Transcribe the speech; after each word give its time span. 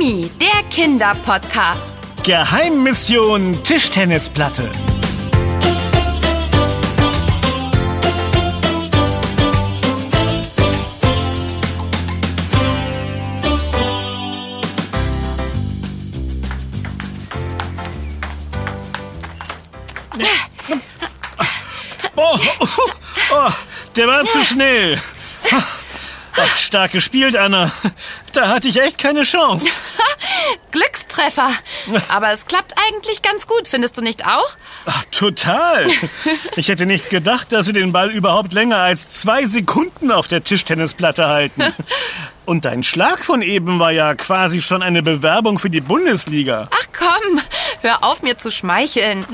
Timmy, 0.00 0.30
der 0.40 0.62
Kinderpodcast. 0.70 1.92
Geheimmission 2.22 3.62
Tischtennisplatte. 3.62 4.70
Oh, 22.16 22.38
oh, 22.60 22.66
oh, 23.32 23.50
der 23.96 24.06
war 24.06 24.24
zu 24.24 24.42
schnell. 24.44 24.98
Ach, 26.36 26.56
stark 26.56 26.92
gespielt, 26.92 27.36
Anna. 27.36 27.70
Da 28.32 28.48
hatte 28.48 28.68
ich 28.68 28.80
echt 28.80 28.98
keine 28.98 29.24
Chance. 29.24 29.68
Glückstreffer. 30.70 31.50
Aber 32.08 32.32
es 32.32 32.46
klappt 32.46 32.74
eigentlich 32.88 33.22
ganz 33.22 33.46
gut, 33.46 33.68
findest 33.68 33.96
du 33.96 34.02
nicht 34.02 34.26
auch? 34.26 34.56
Ach, 34.86 35.04
total. 35.10 35.88
Ich 36.56 36.68
hätte 36.68 36.84
nicht 36.84 37.10
gedacht, 37.10 37.52
dass 37.52 37.66
wir 37.66 37.72
den 37.72 37.92
Ball 37.92 38.10
überhaupt 38.10 38.52
länger 38.52 38.78
als 38.78 39.20
zwei 39.20 39.46
Sekunden 39.46 40.10
auf 40.10 40.28
der 40.28 40.44
Tischtennisplatte 40.44 41.26
halten. 41.26 41.72
Und 42.44 42.64
dein 42.64 42.82
Schlag 42.82 43.24
von 43.24 43.42
eben 43.42 43.78
war 43.78 43.92
ja 43.92 44.14
quasi 44.14 44.60
schon 44.60 44.82
eine 44.82 45.02
Bewerbung 45.02 45.58
für 45.58 45.70
die 45.70 45.80
Bundesliga. 45.80 46.68
Ach 46.70 46.86
komm, 46.96 47.40
hör 47.82 48.02
auf 48.04 48.22
mir 48.22 48.38
zu 48.38 48.50
schmeicheln. 48.50 49.24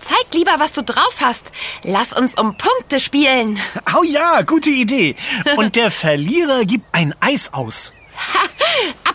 Zeig 0.00 0.34
lieber, 0.34 0.54
was 0.58 0.72
du 0.72 0.82
drauf 0.82 1.16
hast. 1.20 1.50
Lass 1.82 2.12
uns 2.12 2.34
um 2.34 2.56
Punkte 2.56 3.00
spielen. 3.00 3.58
Oh 3.98 4.04
ja, 4.04 4.42
gute 4.42 4.70
Idee. 4.70 5.16
Und 5.56 5.76
der 5.76 5.90
Verlierer 5.90 6.64
gibt 6.64 6.86
ein 6.92 7.14
Eis 7.20 7.52
aus. 7.52 7.92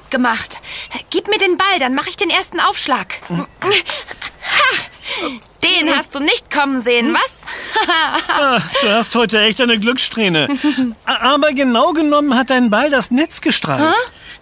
Ha, 0.06 0.16
abgemacht. 0.16 0.61
Gib 1.09 1.28
mir 1.28 1.38
den 1.38 1.58
Ball, 1.58 1.80
dann 1.80 1.94
mache 1.95 2.09
ich 2.09 2.17
den 2.17 2.30
ersten 2.30 2.59
Aufschlag. 2.59 3.22
Ha, 3.30 3.48
den 5.64 5.95
hast 5.95 6.14
du 6.16 6.20
nicht 6.20 6.52
kommen 6.52 6.81
sehen, 6.81 7.14
was? 7.14 7.42
Ah, 8.28 8.59
du 8.81 8.89
hast 8.89 9.16
heute 9.16 9.39
echt 9.42 9.62
eine 9.62 9.80
Glückssträhne. 9.80 10.47
Aber 11.06 11.53
genau 11.53 11.94
genommen 11.94 12.36
hat 12.36 12.50
dein 12.50 12.70
Ball 12.70 12.89
das 12.89 13.12
Netz 13.12 13.42
gestreift. 13.42 13.95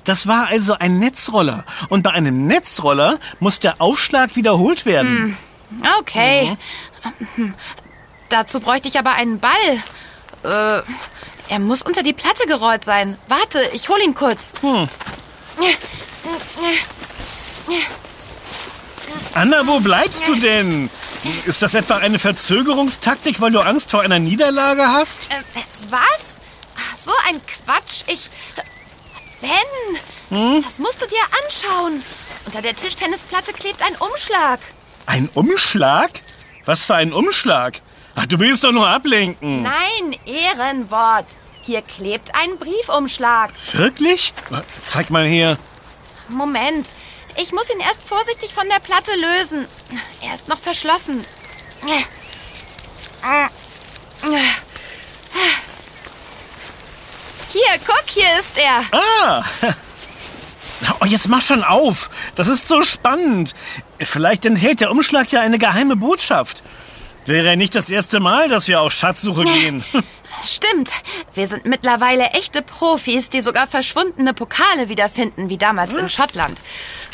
Das 0.03 0.27
war 0.27 0.47
also 0.47 0.73
ein 0.77 0.99
Netzroller. 0.99 1.63
Und 1.89 2.03
bei 2.03 2.11
einem 2.11 2.47
Netzroller 2.47 3.19
muss 3.39 3.59
der 3.59 3.79
Aufschlag 3.79 4.35
wiederholt 4.35 4.85
werden. 4.85 5.37
Okay. 5.99 6.57
Dazu 8.29 8.59
bräuchte 8.59 8.89
ich 8.89 8.99
aber 8.99 9.13
einen 9.13 9.39
Ball. 9.39 9.51
Äh, 10.43 10.83
er 11.49 11.59
muss 11.59 11.81
unter 11.81 12.03
die 12.03 12.13
Platte 12.13 12.47
gerollt 12.47 12.83
sein. 12.83 13.17
Warte, 13.27 13.61
ich 13.73 13.89
hol 13.89 13.99
ihn 14.01 14.13
kurz. 14.13 14.53
Anna, 19.33 19.65
wo 19.65 19.79
bleibst 19.79 20.27
du 20.27 20.35
denn? 20.35 20.89
Ist 21.45 21.61
das 21.61 21.73
etwa 21.73 21.97
eine 21.97 22.19
Verzögerungstaktik, 22.19 23.39
weil 23.41 23.51
du 23.51 23.59
Angst 23.61 23.91
vor 23.91 24.01
einer 24.01 24.19
Niederlage 24.19 24.87
hast? 24.87 25.21
Äh, 25.29 25.61
was? 25.89 26.37
So 27.03 27.11
ein 27.27 27.41
Quatsch. 27.45 28.03
Ich. 28.07 28.29
Ben, 29.41 30.61
das 30.63 30.79
musst 30.79 31.01
du 31.01 31.05
dir 31.07 31.19
anschauen. 31.43 32.03
Unter 32.45 32.61
der 32.61 32.75
Tischtennisplatte 32.75 33.53
klebt 33.53 33.81
ein 33.81 33.95
Umschlag. 33.95 34.59
Ein 35.05 35.29
Umschlag? 35.33 36.11
Was 36.65 36.83
für 36.83 36.95
ein 36.95 37.11
Umschlag? 37.11 37.81
Ach, 38.15 38.25
du 38.25 38.39
willst 38.39 38.63
doch 38.63 38.71
nur 38.71 38.87
ablenken. 38.87 39.63
Nein, 39.63 40.15
Ehrenwort. 40.25 41.25
Hier 41.65 41.81
klebt 41.81 42.35
ein 42.35 42.57
Briefumschlag. 42.57 43.51
Wirklich? 43.71 44.33
Zeig 44.85 45.09
mal 45.09 45.25
her. 45.25 45.57
Moment, 46.27 46.87
ich 47.41 47.53
muss 47.53 47.69
ihn 47.69 47.79
erst 47.79 48.03
vorsichtig 48.03 48.53
von 48.53 48.67
der 48.67 48.79
Platte 48.79 49.11
lösen. 49.15 49.65
Er 50.21 50.35
ist 50.35 50.49
noch 50.49 50.59
verschlossen. 50.59 51.25
Hier, 57.51 57.79
guck, 57.85 58.03
hier 58.07 58.27
ist 58.39 58.57
er. 58.57 58.99
Ah! 58.99 59.43
Oh, 60.99 61.05
jetzt 61.05 61.29
mach 61.29 61.41
schon 61.41 61.63
auf. 61.63 62.09
Das 62.35 62.49
ist 62.49 62.67
so 62.67 62.81
spannend. 62.81 63.53
Vielleicht 63.99 64.43
enthält 64.43 64.81
der 64.81 64.91
Umschlag 64.91 65.31
ja 65.31 65.39
eine 65.39 65.57
geheime 65.57 65.95
Botschaft. 65.95 66.61
Wäre 67.25 67.47
ja 67.47 67.55
nicht 67.55 67.73
das 67.73 67.89
erste 67.89 68.19
Mal, 68.19 68.49
dass 68.49 68.67
wir 68.67 68.81
auf 68.81 68.91
Schatzsuche 68.91 69.45
gehen. 69.45 69.85
Stimmt, 70.43 70.89
wir 71.33 71.47
sind 71.47 71.65
mittlerweile 71.65 72.25
echte 72.31 72.61
Profis, 72.61 73.29
die 73.29 73.41
sogar 73.41 73.65
verschwundene 73.67 74.33
Pokale 74.33 74.89
wiederfinden, 74.89 75.49
wie 75.49 75.57
damals 75.57 75.93
in 75.93 76.09
Schottland. 76.09 76.61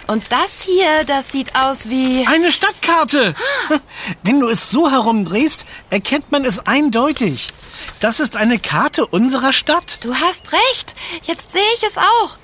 Und 0.07 0.31
das 0.31 0.63
hier, 0.66 1.03
das 1.06 1.31
sieht 1.31 1.56
aus 1.56 1.90
wie... 1.90 2.25
Eine 2.28 2.51
Stadtkarte! 2.51 3.35
Wenn 4.23 4.40
du 4.40 4.50
es 4.50 4.72
so 4.72 4.90
herumdrehst, 4.90 5.66
erkennt 5.91 6.31
man 6.31 6.45
es 6.45 6.66
eindeutig. 6.66 7.50
Das 8.00 8.19
ist 8.19 8.35
eine 8.35 8.57
Karte 8.57 9.06
unserer 9.06 9.53
Stadt. 9.53 10.00
Du 10.01 10.16
hast 10.16 10.51
recht, 10.51 10.96
jetzt 11.23 11.51
sehe 11.51 11.61
ich 11.75 11.84
es 11.84 11.97
auch. 11.97 12.38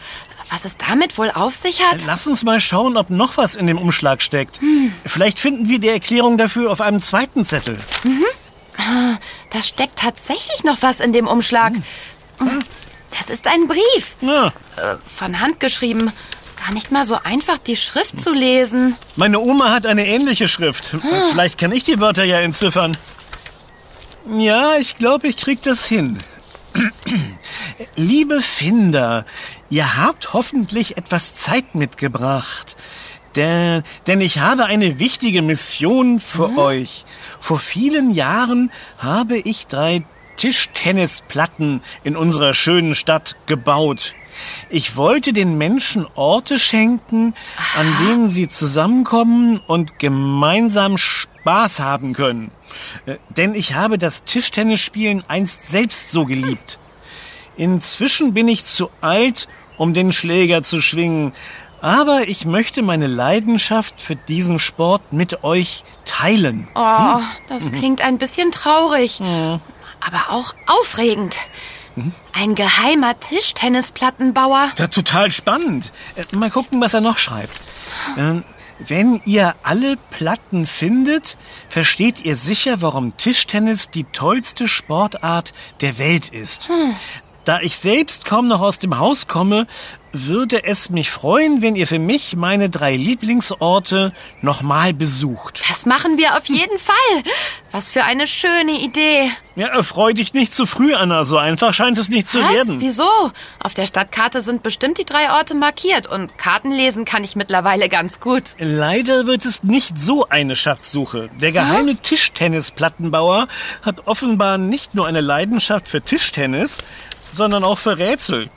Was 0.52 0.64
es 0.66 0.78
damit 0.78 1.18
wohl 1.18 1.32
auf 1.32 1.56
sich 1.56 1.82
hat? 1.82 2.02
Lass 2.06 2.28
uns 2.28 2.44
mal 2.44 2.62
schauen, 2.62 2.98
ob 2.98 3.10
noch 3.10 3.38
was 3.38 3.56
in 3.56 3.66
dem 3.66 3.80
Umschlag 3.80 4.22
steckt. 4.22 4.62
Vielleicht 5.04 5.40
finden 5.40 5.68
wir 5.68 5.80
die 5.80 5.90
Erklärung 5.90 6.38
dafür 6.38 6.72
auf 6.72 6.82
einem 6.82 7.02
zweiten 7.02 7.46
Zettel. 7.46 7.80
Da 8.78 9.62
steckt 9.62 10.00
tatsächlich 10.00 10.64
noch 10.64 10.82
was 10.82 11.00
in 11.00 11.14
dem 11.14 11.28
Umschlag. 11.28 11.74
Das 13.18 13.30
ist 13.30 13.48
ein 13.48 13.68
Brief. 13.68 14.16
Ja, 14.22 14.48
Äh, 14.76 14.96
von 15.16 15.40
Hand 15.40 15.60
geschrieben. 15.62 16.12
Gar 16.66 16.74
nicht 16.74 16.92
mal 16.92 17.06
so 17.06 17.18
einfach, 17.24 17.58
die 17.60 17.76
Schrift 17.78 18.20
zu 18.20 18.34
lesen. 18.34 18.96
meine 19.16 19.40
Oma 19.40 19.70
hat 19.72 19.86
eine 19.86 20.06
ähnliche 20.08 20.48
Schrift. 20.48 20.90
Vielleicht 21.30 21.58
kann 21.58 21.72
ich 21.72 21.84
die 21.84 22.00
Wörter 22.00 22.24
ja 22.24 22.40
entziffern. 22.40 22.98
Ja, 24.38 24.76
ich 24.78 24.98
glaube, 24.98 25.28
ich 25.28 25.38
krieg 25.38 25.62
das 25.62 25.86
hin. 25.86 26.18
Liebe 27.96 28.42
Finder, 28.42 29.26
ihr 29.70 29.98
habt 29.98 30.34
hoffentlich 30.34 30.98
etwas 30.98 31.36
Zeit 31.36 31.76
mitgebracht. 31.76 32.76
Der, 33.36 33.84
denn 34.08 34.22
ich 34.22 34.40
habe 34.40 34.66
eine 34.66 34.98
wichtige 34.98 35.42
Mission 35.42 36.20
für 36.20 36.58
euch. 36.58 37.06
Vor 37.46 37.60
vielen 37.60 38.10
Jahren 38.10 38.72
habe 38.98 39.38
ich 39.38 39.68
drei 39.68 40.02
Tischtennisplatten 40.36 41.82
in 42.04 42.18
unserer 42.18 42.56
schönen 42.56 42.96
Stadt 42.96 43.36
gebaut. 43.46 44.16
Ich 44.72 44.96
wollte 44.96 45.32
den 45.32 45.56
Menschen 45.60 46.08
Orte 46.16 46.58
schenken, 46.58 47.36
an 47.78 47.86
denen 48.04 48.32
sie 48.32 48.48
zusammenkommen 48.48 49.62
und 49.68 50.00
gemeinsam 50.00 50.98
Spaß 50.98 51.82
haben 51.82 52.14
können. 52.14 52.50
Äh, 53.06 53.18
Denn 53.30 53.54
ich 53.54 53.76
habe 53.76 54.00
das 54.00 54.24
Tischtennisspielen 54.24 55.24
einst 55.28 55.68
selbst 55.68 56.10
so 56.10 56.26
geliebt. 56.26 56.80
Inzwischen 57.58 58.34
bin 58.34 58.48
ich 58.48 58.64
zu 58.64 58.90
alt, 59.02 59.48
um 59.78 59.94
den 59.94 60.14
Schläger 60.14 60.64
zu 60.64 60.82
schwingen, 60.82 61.32
aber 61.86 62.28
ich 62.28 62.46
möchte 62.46 62.82
meine 62.82 63.06
Leidenschaft 63.06 64.02
für 64.02 64.16
diesen 64.16 64.58
Sport 64.58 65.14
mit 65.14 65.44
euch 65.44 65.84
teilen. 66.04 66.68
Oh, 66.74 67.20
das 67.48 67.72
klingt 67.72 68.02
ein 68.02 68.18
bisschen 68.18 68.50
traurig. 68.52 69.22
Aber 69.22 70.32
auch 70.32 70.56
aufregend. 70.66 71.38
Ein 72.34 72.56
geheimer 72.56 73.20
Tischtennisplattenbauer. 73.20 74.72
Ja, 74.78 74.88
total 74.88 75.32
spannend. 75.32 75.94
Äh, 76.16 76.36
Mal 76.36 76.50
gucken, 76.50 76.82
was 76.82 76.96
er 76.96 77.02
noch 77.02 77.20
schreibt. 77.20 77.54
Ähm, 78.18 78.44
Wenn 78.80 79.22
ihr 79.26 79.56
alle 79.64 79.96
Platten 80.12 80.66
findet, 80.68 81.38
versteht 81.70 82.26
ihr 82.26 82.36
sicher, 82.36 82.82
warum 82.82 83.16
Tischtennis 83.16 83.92
die 83.92 84.04
tollste 84.06 84.68
Sportart 84.68 85.54
der 85.82 85.98
Welt 85.98 86.28
ist. 86.30 86.70
Da 87.46 87.60
ich 87.62 87.78
selbst 87.78 88.26
kaum 88.26 88.48
noch 88.48 88.60
aus 88.60 88.80
dem 88.80 88.98
Haus 88.98 89.28
komme, 89.28 89.68
würde 90.12 90.64
es 90.64 90.90
mich 90.90 91.12
freuen, 91.12 91.62
wenn 91.62 91.76
ihr 91.76 91.86
für 91.88 92.00
mich 92.00 92.36
meine 92.36 92.70
drei 92.70 92.96
Lieblingsorte 92.96 94.14
nochmal 94.42 94.94
besucht. 94.94 95.62
Das 95.70 95.86
machen 95.86 96.18
wir 96.18 96.38
auf 96.38 96.46
jeden 96.46 96.80
Fall. 96.80 97.24
Was 97.72 97.90
für 97.90 98.04
eine 98.04 98.26
schöne 98.26 98.80
Idee. 98.80 99.30
Ja, 99.56 99.84
freu 99.84 100.14
dich 100.14 100.34
nicht 100.34 100.54
zu 100.56 100.66
früh, 100.66 100.94
Anna. 100.96 101.26
So 101.26 101.38
einfach 101.38 101.74
scheint 101.74 101.98
es 101.98 102.10
nicht 102.10 102.28
zu 102.28 102.42
Was? 102.42 102.52
werden. 102.54 102.80
Wieso? 102.80 103.10
Auf 103.60 103.74
der 103.74 103.86
Stadtkarte 103.86 104.42
sind 104.42 104.64
bestimmt 104.64 104.98
die 104.98 105.06
drei 105.06 105.32
Orte 105.32 105.54
markiert 105.54 106.08
und 106.08 106.38
Karten 106.38 106.72
lesen 106.72 107.06
kann 107.06 107.24
ich 107.24 107.36
mittlerweile 107.36 107.90
ganz 107.90 108.20
gut. 108.20 108.56
Leider 108.58 109.28
wird 109.28 109.46
es 109.46 109.64
nicht 109.64 110.00
so 110.00 110.28
eine 110.30 110.56
Schatzsuche. 110.56 111.30
Der 111.42 111.52
geheime 111.52 111.96
Tischtennisplattenbauer 111.98 113.48
hat 113.82 114.08
offenbar 114.08 114.58
nicht 114.58 114.96
nur 114.96 115.06
eine 115.06 115.22
Leidenschaft 115.22 115.90
für 115.90 116.02
Tischtennis, 116.02 116.80
sondern 117.36 117.64
auch 117.64 117.78
für 117.78 117.98
Rätsel. 117.98 118.50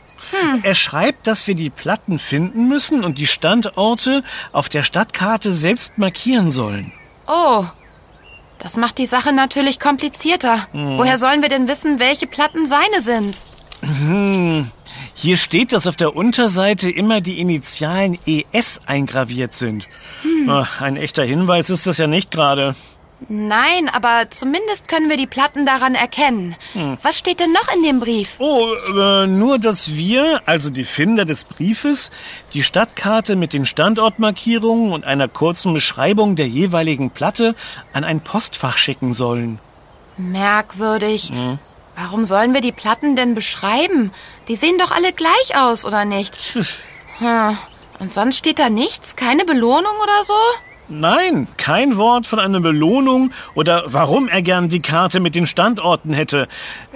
Er 0.62 0.74
schreibt, 0.74 1.26
dass 1.26 1.46
wir 1.46 1.54
die 1.54 1.70
Platten 1.70 2.18
finden 2.18 2.68
müssen 2.68 3.04
und 3.04 3.18
die 3.18 3.26
Standorte 3.26 4.22
auf 4.52 4.68
der 4.68 4.82
Stadtkarte 4.82 5.52
selbst 5.52 5.96
markieren 5.98 6.50
sollen. 6.50 6.92
Oh, 7.26 7.64
das 8.58 8.76
macht 8.76 8.98
die 8.98 9.06
Sache 9.06 9.32
natürlich 9.32 9.78
komplizierter. 9.78 10.66
Woher 10.72 11.18
sollen 11.18 11.42
wir 11.42 11.48
denn 11.48 11.68
wissen, 11.68 12.00
welche 12.00 12.26
Platten 12.26 12.66
seine 12.66 13.00
sind? 13.00 13.40
Hier 15.14 15.36
steht, 15.36 15.72
dass 15.72 15.86
auf 15.86 15.96
der 15.96 16.16
Unterseite 16.16 16.90
immer 16.90 17.20
die 17.20 17.40
Initialen 17.40 18.18
ES 18.26 18.80
eingraviert 18.86 19.54
sind. 19.54 19.86
Hm. 20.22 20.50
Ach, 20.50 20.80
ein 20.80 20.96
echter 20.96 21.24
Hinweis 21.24 21.70
ist 21.70 21.86
das 21.86 21.98
ja 21.98 22.08
nicht 22.08 22.30
gerade. 22.30 22.74
Nein, 23.28 23.88
aber 23.92 24.30
zumindest 24.30 24.86
können 24.86 25.10
wir 25.10 25.16
die 25.16 25.26
Platten 25.26 25.66
daran 25.66 25.96
erkennen. 25.96 26.54
Hm. 26.72 26.98
Was 27.02 27.18
steht 27.18 27.40
denn 27.40 27.52
noch 27.52 27.74
in 27.74 27.82
dem 27.82 27.98
Brief? 27.98 28.36
Oh, 28.38 28.68
äh, 28.96 29.26
nur, 29.26 29.58
dass 29.58 29.94
wir, 29.94 30.42
also 30.46 30.70
die 30.70 30.84
Finder 30.84 31.24
des 31.24 31.44
Briefes, 31.44 32.12
die 32.54 32.62
Stadtkarte 32.62 33.34
mit 33.34 33.52
den 33.52 33.66
Standortmarkierungen 33.66 34.92
und 34.92 35.04
einer 35.04 35.26
kurzen 35.26 35.74
Beschreibung 35.74 36.36
der 36.36 36.46
jeweiligen 36.46 37.10
Platte 37.10 37.56
an 37.92 38.04
ein 38.04 38.20
Postfach 38.20 38.78
schicken 38.78 39.14
sollen. 39.14 39.58
Merkwürdig. 40.16 41.30
Hm. 41.30 41.58
Warum 41.96 42.24
sollen 42.24 42.54
wir 42.54 42.60
die 42.60 42.72
Platten 42.72 43.16
denn 43.16 43.34
beschreiben? 43.34 44.12
Die 44.46 44.54
sehen 44.54 44.78
doch 44.78 44.92
alle 44.92 45.12
gleich 45.12 45.56
aus, 45.56 45.84
oder 45.84 46.04
nicht? 46.04 46.36
Hm. 47.18 47.58
Und 47.98 48.12
sonst 48.12 48.38
steht 48.38 48.60
da 48.60 48.70
nichts? 48.70 49.16
Keine 49.16 49.44
Belohnung 49.44 49.92
oder 50.00 50.24
so? 50.24 50.34
Nein, 50.88 51.48
kein 51.58 51.96
Wort 51.98 52.26
von 52.26 52.38
einer 52.38 52.60
Belohnung 52.60 53.30
oder 53.54 53.84
warum 53.86 54.28
er 54.28 54.40
gern 54.40 54.68
die 54.68 54.80
Karte 54.80 55.20
mit 55.20 55.34
den 55.34 55.46
Standorten 55.46 56.14
hätte. 56.14 56.48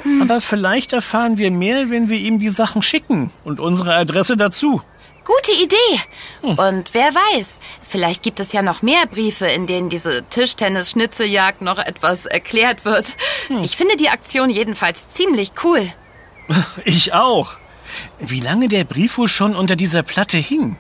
Hm. 0.03 0.23
Aber 0.23 0.41
vielleicht 0.41 0.93
erfahren 0.95 1.37
wir 1.37 1.51
mehr, 1.51 1.91
wenn 1.91 2.09
wir 2.09 2.19
ihm 2.19 2.39
die 2.39 2.49
Sachen 2.49 2.81
schicken 2.81 3.31
und 3.45 3.61
unsere 3.61 3.95
Adresse 3.95 4.37
dazu. 4.37 4.81
Gute 5.25 5.53
Idee. 5.63 6.01
Hm. 6.41 6.59
Und 6.59 6.95
wer 6.95 7.15
weiß, 7.15 7.61
vielleicht 7.83 8.23
gibt 8.23 8.41
es 8.41 8.53
ja 8.53 8.63
noch 8.63 8.83
mehr 8.83 9.07
Briefe, 9.07 9.47
in 9.47 9.67
denen 9.67 9.89
diese 9.89 10.25
Tischtennis-Schnitzeljagd 10.25 11.61
noch 11.61 11.79
etwas 11.79 12.27
erklärt 12.27 12.85
wird. 12.85 13.07
Hm. 13.49 13.63
Ich 13.63 13.77
finde 13.77 13.97
die 13.97 14.09
Aktion 14.09 14.51
jedenfalls 14.51 15.09
ziemlich 15.09 15.53
cool. 15.65 15.87
Ich 16.85 17.15
auch. 17.15 17.57
Wie 18.19 18.41
lange 18.41 18.69
der 18.69 18.85
Brief 18.85 19.19
wohl 19.19 19.29
schon 19.29 19.55
unter 19.55 19.77
dieser 19.77 20.03
Platte 20.03 20.39
hing? 20.39 20.77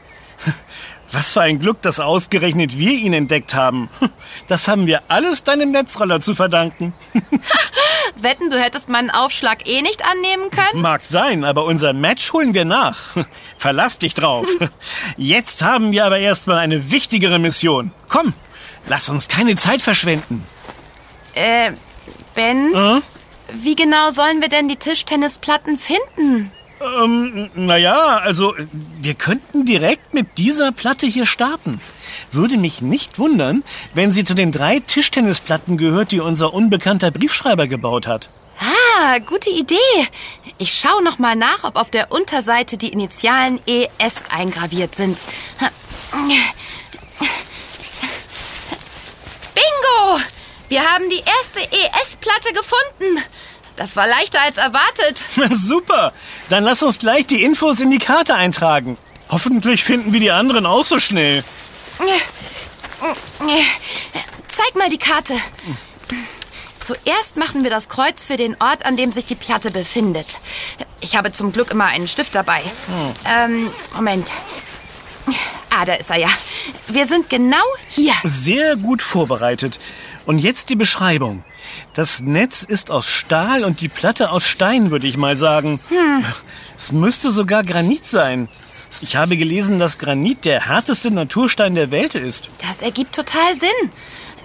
Was 1.12 1.32
für 1.32 1.42
ein 1.42 1.58
Glück, 1.58 1.82
dass 1.82 2.00
ausgerechnet 2.00 2.78
wir 2.78 2.92
ihn 2.92 3.12
entdeckt 3.12 3.54
haben. 3.54 3.90
Das 4.48 4.66
haben 4.66 4.86
wir 4.86 5.02
alles 5.08 5.44
deinem 5.44 5.70
Netzroller 5.70 6.20
zu 6.20 6.34
verdanken. 6.34 6.94
Wetten, 8.16 8.50
du 8.50 8.58
hättest 8.58 8.88
meinen 8.88 9.10
Aufschlag 9.10 9.68
eh 9.68 9.82
nicht 9.82 10.02
annehmen 10.04 10.50
können? 10.50 10.80
Mag 10.80 11.04
sein, 11.04 11.44
aber 11.44 11.64
unser 11.64 11.92
Match 11.92 12.32
holen 12.32 12.54
wir 12.54 12.64
nach. 12.64 13.16
Verlass 13.56 13.98
dich 13.98 14.14
drauf. 14.14 14.46
Jetzt 15.18 15.62
haben 15.62 15.92
wir 15.92 16.06
aber 16.06 16.18
erstmal 16.18 16.58
eine 16.58 16.90
wichtigere 16.90 17.38
Mission. 17.38 17.92
Komm, 18.08 18.32
lass 18.88 19.08
uns 19.08 19.28
keine 19.28 19.56
Zeit 19.56 19.82
verschwenden. 19.82 20.46
Äh, 21.34 21.72
Ben? 22.34 22.74
Äh? 22.74 23.00
Wie 23.52 23.76
genau 23.76 24.10
sollen 24.10 24.40
wir 24.40 24.48
denn 24.48 24.68
die 24.68 24.76
Tischtennisplatten 24.76 25.78
finden? 25.78 26.52
Ähm, 26.82 27.50
naja, 27.54 28.18
also 28.18 28.54
wir 29.00 29.14
könnten 29.14 29.64
direkt 29.64 30.14
mit 30.14 30.38
dieser 30.38 30.72
Platte 30.72 31.06
hier 31.06 31.26
starten. 31.26 31.80
Würde 32.30 32.56
mich 32.56 32.82
nicht 32.82 33.18
wundern, 33.18 33.64
wenn 33.94 34.12
sie 34.12 34.24
zu 34.24 34.34
den 34.34 34.52
drei 34.52 34.80
Tischtennisplatten 34.80 35.76
gehört, 35.76 36.12
die 36.12 36.20
unser 36.20 36.52
unbekannter 36.52 37.10
Briefschreiber 37.10 37.66
gebaut 37.66 38.06
hat. 38.06 38.28
Ah, 38.60 39.18
gute 39.18 39.50
Idee. 39.50 39.76
Ich 40.58 40.78
schaue 40.78 41.02
noch 41.02 41.18
mal 41.18 41.34
nach, 41.34 41.64
ob 41.64 41.76
auf 41.76 41.90
der 41.90 42.12
Unterseite 42.12 42.76
die 42.76 42.90
Initialen 42.90 43.60
ES 43.66 44.14
eingraviert 44.30 44.94
sind. 44.94 45.18
Bingo! 49.54 50.20
Wir 50.68 50.82
haben 50.82 51.08
die 51.10 51.18
erste 51.18 51.60
ES-Platte 51.60 52.52
gefunden. 52.54 53.22
Das 53.82 53.96
war 53.96 54.06
leichter 54.06 54.40
als 54.40 54.58
erwartet. 54.58 55.20
Super. 55.56 56.12
Dann 56.48 56.62
lass 56.62 56.84
uns 56.84 57.00
gleich 57.00 57.26
die 57.26 57.42
Infos 57.42 57.80
in 57.80 57.90
die 57.90 57.98
Karte 57.98 58.36
eintragen. 58.36 58.96
Hoffentlich 59.28 59.82
finden 59.82 60.12
wir 60.12 60.20
die 60.20 60.30
anderen 60.30 60.66
auch 60.66 60.84
so 60.84 61.00
schnell. 61.00 61.42
Zeig 64.46 64.76
mal 64.76 64.88
die 64.88 64.98
Karte. 64.98 65.34
Zuerst 66.78 67.36
machen 67.36 67.64
wir 67.64 67.70
das 67.70 67.88
Kreuz 67.88 68.22
für 68.22 68.36
den 68.36 68.56
Ort, 68.60 68.86
an 68.86 68.96
dem 68.96 69.10
sich 69.10 69.24
die 69.24 69.34
Platte 69.34 69.72
befindet. 69.72 70.28
Ich 71.00 71.16
habe 71.16 71.32
zum 71.32 71.52
Glück 71.52 71.72
immer 71.72 71.86
einen 71.86 72.06
Stift 72.06 72.36
dabei. 72.36 72.60
Hm. 72.86 73.14
Ähm, 73.24 73.70
Moment. 73.96 74.28
Ah, 75.70 75.84
da 75.84 75.94
ist 75.94 76.08
er 76.08 76.18
ja. 76.18 76.28
Wir 76.86 77.06
sind 77.06 77.28
genau 77.28 77.64
hier. 77.88 78.14
Sehr 78.22 78.76
gut 78.76 79.02
vorbereitet. 79.02 79.80
Und 80.24 80.38
jetzt 80.38 80.68
die 80.68 80.76
Beschreibung. 80.76 81.42
Das 81.94 82.20
Netz 82.20 82.62
ist 82.62 82.90
aus 82.90 83.06
Stahl 83.06 83.64
und 83.64 83.80
die 83.80 83.88
Platte 83.88 84.30
aus 84.30 84.44
Stein, 84.44 84.90
würde 84.90 85.06
ich 85.06 85.16
mal 85.16 85.36
sagen. 85.36 85.80
Hm. 85.88 86.24
Es 86.76 86.92
müsste 86.92 87.30
sogar 87.30 87.62
Granit 87.62 88.06
sein. 88.06 88.48
Ich 89.00 89.16
habe 89.16 89.36
gelesen, 89.36 89.78
dass 89.78 89.98
Granit 89.98 90.44
der 90.44 90.68
härteste 90.68 91.10
Naturstein 91.10 91.74
der 91.74 91.90
Welt 91.90 92.14
ist. 92.14 92.48
Das 92.66 92.82
ergibt 92.82 93.14
total 93.14 93.56
Sinn. 93.56 93.90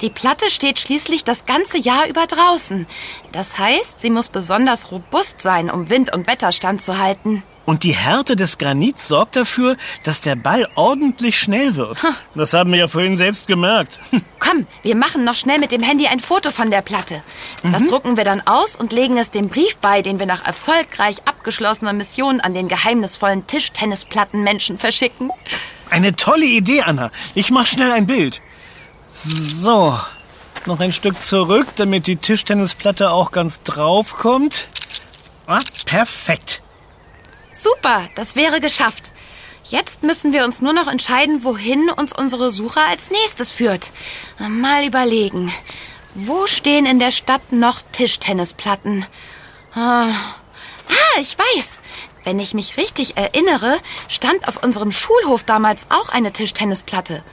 Die 0.02 0.10
Platte 0.10 0.50
steht 0.52 0.80
schließlich 0.80 1.24
das 1.24 1.46
ganze 1.46 1.78
Jahr 1.78 2.08
über 2.08 2.28
draußen. 2.28 2.86
Das 3.32 3.58
heißt, 3.58 4.00
sie 4.00 4.12
muss 4.12 4.30
besonders 4.30 4.92
robust 4.92 5.42
sein, 5.42 5.72
um 5.72 5.90
Wind 5.90 6.14
und 6.14 6.28
Wetter 6.28 6.52
standzuhalten. 6.52 7.44
Und 7.68 7.84
die 7.84 7.94
Härte 7.94 8.38
des 8.38 8.58
Granits 8.58 9.10
sorgt 9.10 9.36
dafür, 9.36 9.76
dass 10.04 10.22
der 10.22 10.38
Ball 10.38 10.70
ordentlich 10.76 11.38
schnell 11.38 11.76
wird. 11.76 12.02
Das 12.34 12.54
haben 12.54 12.72
wir 12.72 12.80
ja 12.80 12.88
vorhin 12.88 13.18
selbst 13.18 13.46
gemerkt. 13.46 14.00
Komm, 14.40 14.68
wir 14.84 14.96
machen 14.96 15.26
noch 15.26 15.36
schnell 15.36 15.60
mit 15.60 15.74
dem 15.74 15.84
Handy 15.84 16.08
ein 16.08 16.22
Foto 16.22 16.52
von 16.52 16.72
der 16.72 16.82
Platte. 16.82 17.22
Das 17.64 17.82
mhm. 17.82 17.90
drucken 17.90 18.16
wir 18.16 18.24
dann 18.24 18.40
aus 18.48 18.78
und 18.78 18.94
legen 18.94 19.18
es 19.18 19.32
dem 19.32 19.50
Brief 19.50 19.76
bei, 19.82 20.02
den 20.02 20.18
wir 20.18 20.26
nach 20.26 20.46
erfolgreich 20.46 21.18
abgeschlossener 21.26 21.92
Mission 21.92 22.40
an 22.40 22.54
den 22.54 22.70
geheimnisvollen 22.70 23.48
Tischtennisplattenmenschen 23.48 24.78
verschicken. 24.78 25.30
Eine 25.90 26.16
tolle 26.16 26.46
Idee, 26.46 26.84
Anna. 26.84 27.12
Ich 27.36 27.52
mach 27.52 27.68
schnell 27.68 27.92
ein 27.92 28.08
Bild. 28.08 28.42
So, 29.12 30.00
noch 30.66 30.80
ein 30.80 30.94
Stück 30.94 31.22
zurück, 31.22 31.68
damit 31.76 32.08
die 32.08 32.16
Tischtennisplatte 32.16 33.12
auch 33.12 33.32
ganz 33.32 33.62
drauf 33.64 34.14
kommt. 34.14 34.70
Ah, 35.48 35.60
perfekt. 35.86 36.62
Super, 37.60 38.10
das 38.16 38.36
wäre 38.36 38.60
geschafft. 38.60 39.12
Jetzt 39.70 40.04
müssen 40.04 40.32
wir 40.32 40.46
uns 40.46 40.62
nur 40.62 40.74
noch 40.74 40.88
entscheiden, 40.88 41.44
wohin 41.44 41.90
uns 41.90 42.14
unsere 42.14 42.52
Suche 42.52 42.80
als 42.82 43.12
nächstes 43.12 43.52
führt. 43.52 43.92
Mal 44.40 44.86
überlegen. 44.86 45.52
Wo 46.16 46.48
stehen 46.48 46.86
in 46.86 47.00
der 47.00 47.12
Stadt 47.12 47.52
noch 47.52 47.82
Tischtennisplatten? 47.92 49.06
Ah, 49.74 50.08
ah 50.08 51.20
ich 51.20 51.38
weiß. 51.38 51.80
Wenn 52.24 52.40
ich 52.40 52.54
mich 52.54 52.78
richtig 52.78 53.18
erinnere, 53.18 53.80
stand 54.08 54.48
auf 54.48 54.64
unserem 54.64 54.92
Schulhof 54.92 55.44
damals 55.44 55.88
auch 55.90 56.10
eine 56.10 56.32
Tischtennisplatte. 56.32 57.24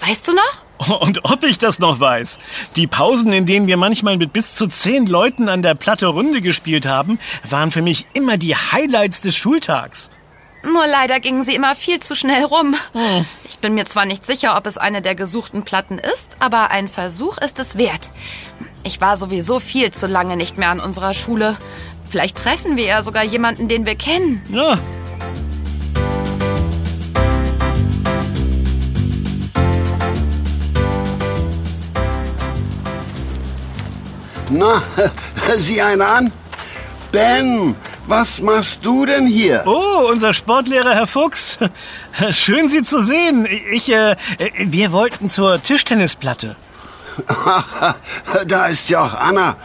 Weißt 0.00 0.26
du 0.26 0.32
noch? 0.32 0.64
Und 1.00 1.24
ob 1.24 1.44
ich 1.44 1.58
das 1.58 1.78
noch 1.78 2.00
weiß. 2.00 2.38
Die 2.76 2.86
Pausen, 2.86 3.32
in 3.32 3.46
denen 3.46 3.66
wir 3.66 3.76
manchmal 3.76 4.16
mit 4.16 4.32
bis 4.32 4.54
zu 4.54 4.66
zehn 4.66 5.06
Leuten 5.06 5.48
an 5.48 5.62
der 5.62 5.74
Platte 5.74 6.06
Runde 6.06 6.40
gespielt 6.40 6.86
haben, 6.86 7.18
waren 7.48 7.70
für 7.70 7.82
mich 7.82 8.06
immer 8.14 8.38
die 8.38 8.54
Highlights 8.56 9.20
des 9.20 9.36
Schultags. 9.36 10.10
Nur 10.64 10.86
leider 10.86 11.18
gingen 11.18 11.42
sie 11.42 11.54
immer 11.54 11.74
viel 11.74 12.00
zu 12.00 12.14
schnell 12.14 12.44
rum. 12.44 12.76
Hm. 12.92 13.24
Ich 13.44 13.58
bin 13.58 13.74
mir 13.74 13.84
zwar 13.84 14.04
nicht 14.04 14.24
sicher, 14.24 14.56
ob 14.56 14.66
es 14.66 14.78
eine 14.78 15.02
der 15.02 15.14
gesuchten 15.14 15.64
Platten 15.64 15.98
ist, 15.98 16.36
aber 16.38 16.70
ein 16.70 16.88
Versuch 16.88 17.38
ist 17.38 17.58
es 17.58 17.76
wert. 17.76 18.10
Ich 18.84 19.00
war 19.00 19.16
sowieso 19.16 19.60
viel 19.60 19.90
zu 19.90 20.06
lange 20.06 20.36
nicht 20.36 20.58
mehr 20.58 20.70
an 20.70 20.80
unserer 20.80 21.14
Schule. 21.14 21.56
Vielleicht 22.08 22.36
treffen 22.36 22.76
wir 22.76 22.84
ja 22.84 23.02
sogar 23.02 23.24
jemanden, 23.24 23.68
den 23.68 23.86
wir 23.86 23.96
kennen. 23.96 24.42
Ja, 24.50 24.78
Na, 34.52 34.82
sieh 35.58 35.80
einer 35.80 36.08
an. 36.08 36.32
Ben, 37.10 37.74
was 38.06 38.40
machst 38.40 38.84
du 38.84 39.06
denn 39.06 39.26
hier? 39.26 39.62
Oh, 39.66 40.08
unser 40.10 40.34
Sportlehrer 40.34 40.94
Herr 40.94 41.06
Fuchs. 41.06 41.58
Schön, 42.32 42.68
Sie 42.68 42.82
zu 42.82 43.00
sehen. 43.00 43.46
Ich, 43.72 43.90
äh, 43.90 44.16
wir 44.56 44.92
wollten 44.92 45.30
zur 45.30 45.62
Tischtennisplatte. 45.62 46.56
Ach, 47.26 47.94
da 48.46 48.66
ist 48.66 48.90
ja 48.90 49.02
auch 49.02 49.14
Anna. 49.14 49.56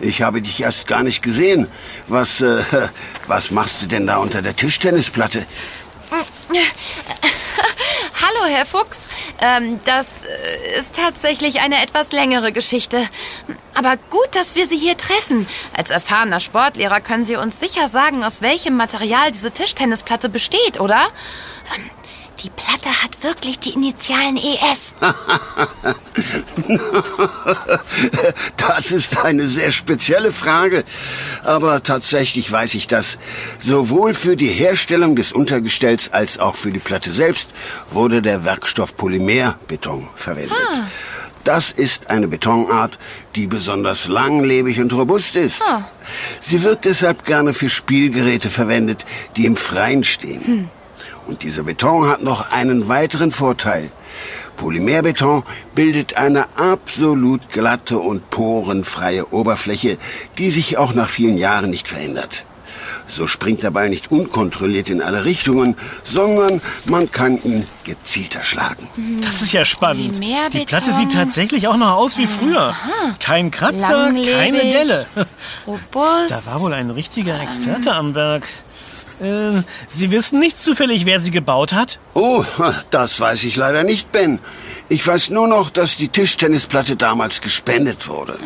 Ich 0.00 0.20
habe 0.20 0.42
dich 0.42 0.62
erst 0.62 0.86
gar 0.86 1.02
nicht 1.02 1.22
gesehen. 1.22 1.68
Was, 2.08 2.42
äh, 2.42 2.62
was 3.26 3.50
machst 3.50 3.80
du 3.80 3.86
denn 3.86 4.06
da 4.06 4.16
unter 4.18 4.42
der 4.42 4.54
Tischtennisplatte? 4.54 5.46
Hallo, 8.20 8.46
Herr 8.46 8.66
Fuchs. 8.66 9.08
Ähm, 9.40 9.80
das 9.84 10.24
äh, 10.24 10.78
ist 10.78 10.94
tatsächlich 10.94 11.60
eine 11.60 11.82
etwas 11.82 12.12
längere 12.12 12.52
Geschichte. 12.52 13.06
Aber 13.74 13.96
gut, 14.10 14.28
dass 14.32 14.54
wir 14.54 14.66
Sie 14.66 14.76
hier 14.76 14.96
treffen. 14.96 15.46
Als 15.76 15.90
erfahrener 15.90 16.40
Sportlehrer 16.40 17.00
können 17.00 17.24
Sie 17.24 17.36
uns 17.36 17.58
sicher 17.58 17.88
sagen, 17.88 18.24
aus 18.24 18.42
welchem 18.42 18.76
Material 18.76 19.32
diese 19.32 19.50
Tischtennisplatte 19.50 20.28
besteht, 20.28 20.80
oder? 20.80 21.00
Die 22.44 22.50
Platte 22.50 22.90
hat 23.02 23.22
wirklich 23.22 23.58
die 23.58 23.70
Initialen 23.70 24.36
ES. 24.36 24.92
Das 28.56 28.92
ist 28.92 29.24
eine 29.24 29.46
sehr 29.46 29.70
spezielle 29.70 30.30
Frage. 30.30 30.84
Aber 31.42 31.82
tatsächlich 31.82 32.50
weiß 32.50 32.74
ich 32.74 32.86
das. 32.86 33.18
Sowohl 33.58 34.14
für 34.14 34.36
die 34.36 34.48
Herstellung 34.48 35.16
des 35.16 35.32
Untergestells 35.32 36.12
als 36.12 36.38
auch 36.38 36.54
für 36.54 36.70
die 36.70 36.78
Platte 36.78 37.12
selbst 37.12 37.50
wurde 37.90 38.20
der 38.20 38.44
Werkstoff 38.44 38.96
Polymerbeton 38.96 40.08
verwendet. 40.14 40.56
Das 41.44 41.70
ist 41.70 42.10
eine 42.10 42.28
Betonart, 42.28 42.98
die 43.36 43.46
besonders 43.46 44.06
langlebig 44.06 44.80
und 44.80 44.92
robust 44.92 45.36
ist. 45.36 45.62
Sie 46.40 46.62
wird 46.62 46.84
deshalb 46.84 47.24
gerne 47.24 47.54
für 47.54 47.68
Spielgeräte 47.68 48.50
verwendet, 48.50 49.04
die 49.36 49.44
im 49.44 49.56
Freien 49.56 50.04
stehen. 50.04 50.70
Und 51.26 51.42
dieser 51.42 51.62
Beton 51.62 52.08
hat 52.08 52.22
noch 52.22 52.52
einen 52.52 52.88
weiteren 52.88 53.32
Vorteil. 53.32 53.90
Polymerbeton 54.56 55.42
bildet 55.74 56.16
eine 56.16 56.46
absolut 56.56 57.50
glatte 57.50 57.98
und 57.98 58.30
porenfreie 58.30 59.32
Oberfläche, 59.32 59.98
die 60.38 60.50
sich 60.50 60.78
auch 60.78 60.94
nach 60.94 61.08
vielen 61.08 61.36
Jahren 61.36 61.70
nicht 61.70 61.88
verändert. 61.88 62.44
So 63.06 63.26
springt 63.26 63.62
der 63.62 63.70
Ball 63.70 63.90
nicht 63.90 64.10
unkontrolliert 64.10 64.88
in 64.88 65.02
alle 65.02 65.24
Richtungen, 65.24 65.76
sondern 66.04 66.62
man 66.86 67.10
kann 67.10 67.42
ihn 67.42 67.66
gezielter 67.84 68.42
schlagen. 68.42 68.88
Das 69.20 69.42
ist 69.42 69.52
ja 69.52 69.64
spannend. 69.64 70.20
Die 70.52 70.64
Platte 70.64 70.92
sieht 70.92 71.12
tatsächlich 71.12 71.68
auch 71.68 71.76
noch 71.76 71.92
aus 71.92 72.16
wie 72.16 72.26
früher. 72.26 72.74
Kein 73.20 73.50
Kratzer, 73.50 74.04
Langlebig. 74.04 74.34
keine 74.34 74.58
Delle. 74.58 75.06
Robust. 75.66 76.30
Da 76.30 76.46
war 76.46 76.60
wohl 76.62 76.72
ein 76.72 76.90
richtiger 76.90 77.40
Experte 77.40 77.92
am 77.92 78.14
Werk. 78.14 78.44
Äh, 79.20 79.62
Sie 79.88 80.10
wissen 80.10 80.40
nicht 80.40 80.58
zufällig, 80.58 81.06
wer 81.06 81.20
sie 81.20 81.30
gebaut 81.30 81.72
hat? 81.72 81.98
Oh, 82.14 82.44
das 82.90 83.20
weiß 83.20 83.44
ich 83.44 83.56
leider 83.56 83.82
nicht, 83.84 84.10
Ben. 84.12 84.38
Ich 84.88 85.06
weiß 85.06 85.30
nur 85.30 85.48
noch, 85.48 85.70
dass 85.70 85.96
die 85.96 86.08
Tischtennisplatte 86.08 86.96
damals 86.96 87.40
gespendet 87.40 88.06
wurde. 88.06 88.38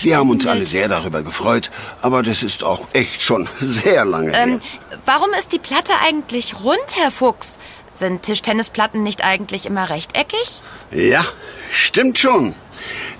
Wir 0.00 0.16
haben 0.16 0.30
uns 0.30 0.46
alle 0.46 0.66
sehr 0.66 0.88
darüber 0.88 1.22
gefreut, 1.22 1.70
aber 2.00 2.22
das 2.22 2.42
ist 2.42 2.64
auch 2.64 2.88
echt 2.92 3.22
schon 3.22 3.48
sehr 3.60 4.04
lange 4.04 4.32
her. 4.32 4.42
Ähm, 4.42 4.60
warum 5.06 5.30
ist 5.38 5.52
die 5.52 5.60
Platte 5.60 5.92
eigentlich 6.04 6.60
rund, 6.64 6.78
Herr 6.94 7.12
Fuchs? 7.12 7.58
Sind 8.02 8.22
Tischtennisplatten 8.22 9.04
nicht 9.04 9.22
eigentlich 9.22 9.64
immer 9.64 9.88
rechteckig? 9.88 10.60
Ja, 10.90 11.24
stimmt 11.70 12.18
schon. 12.18 12.56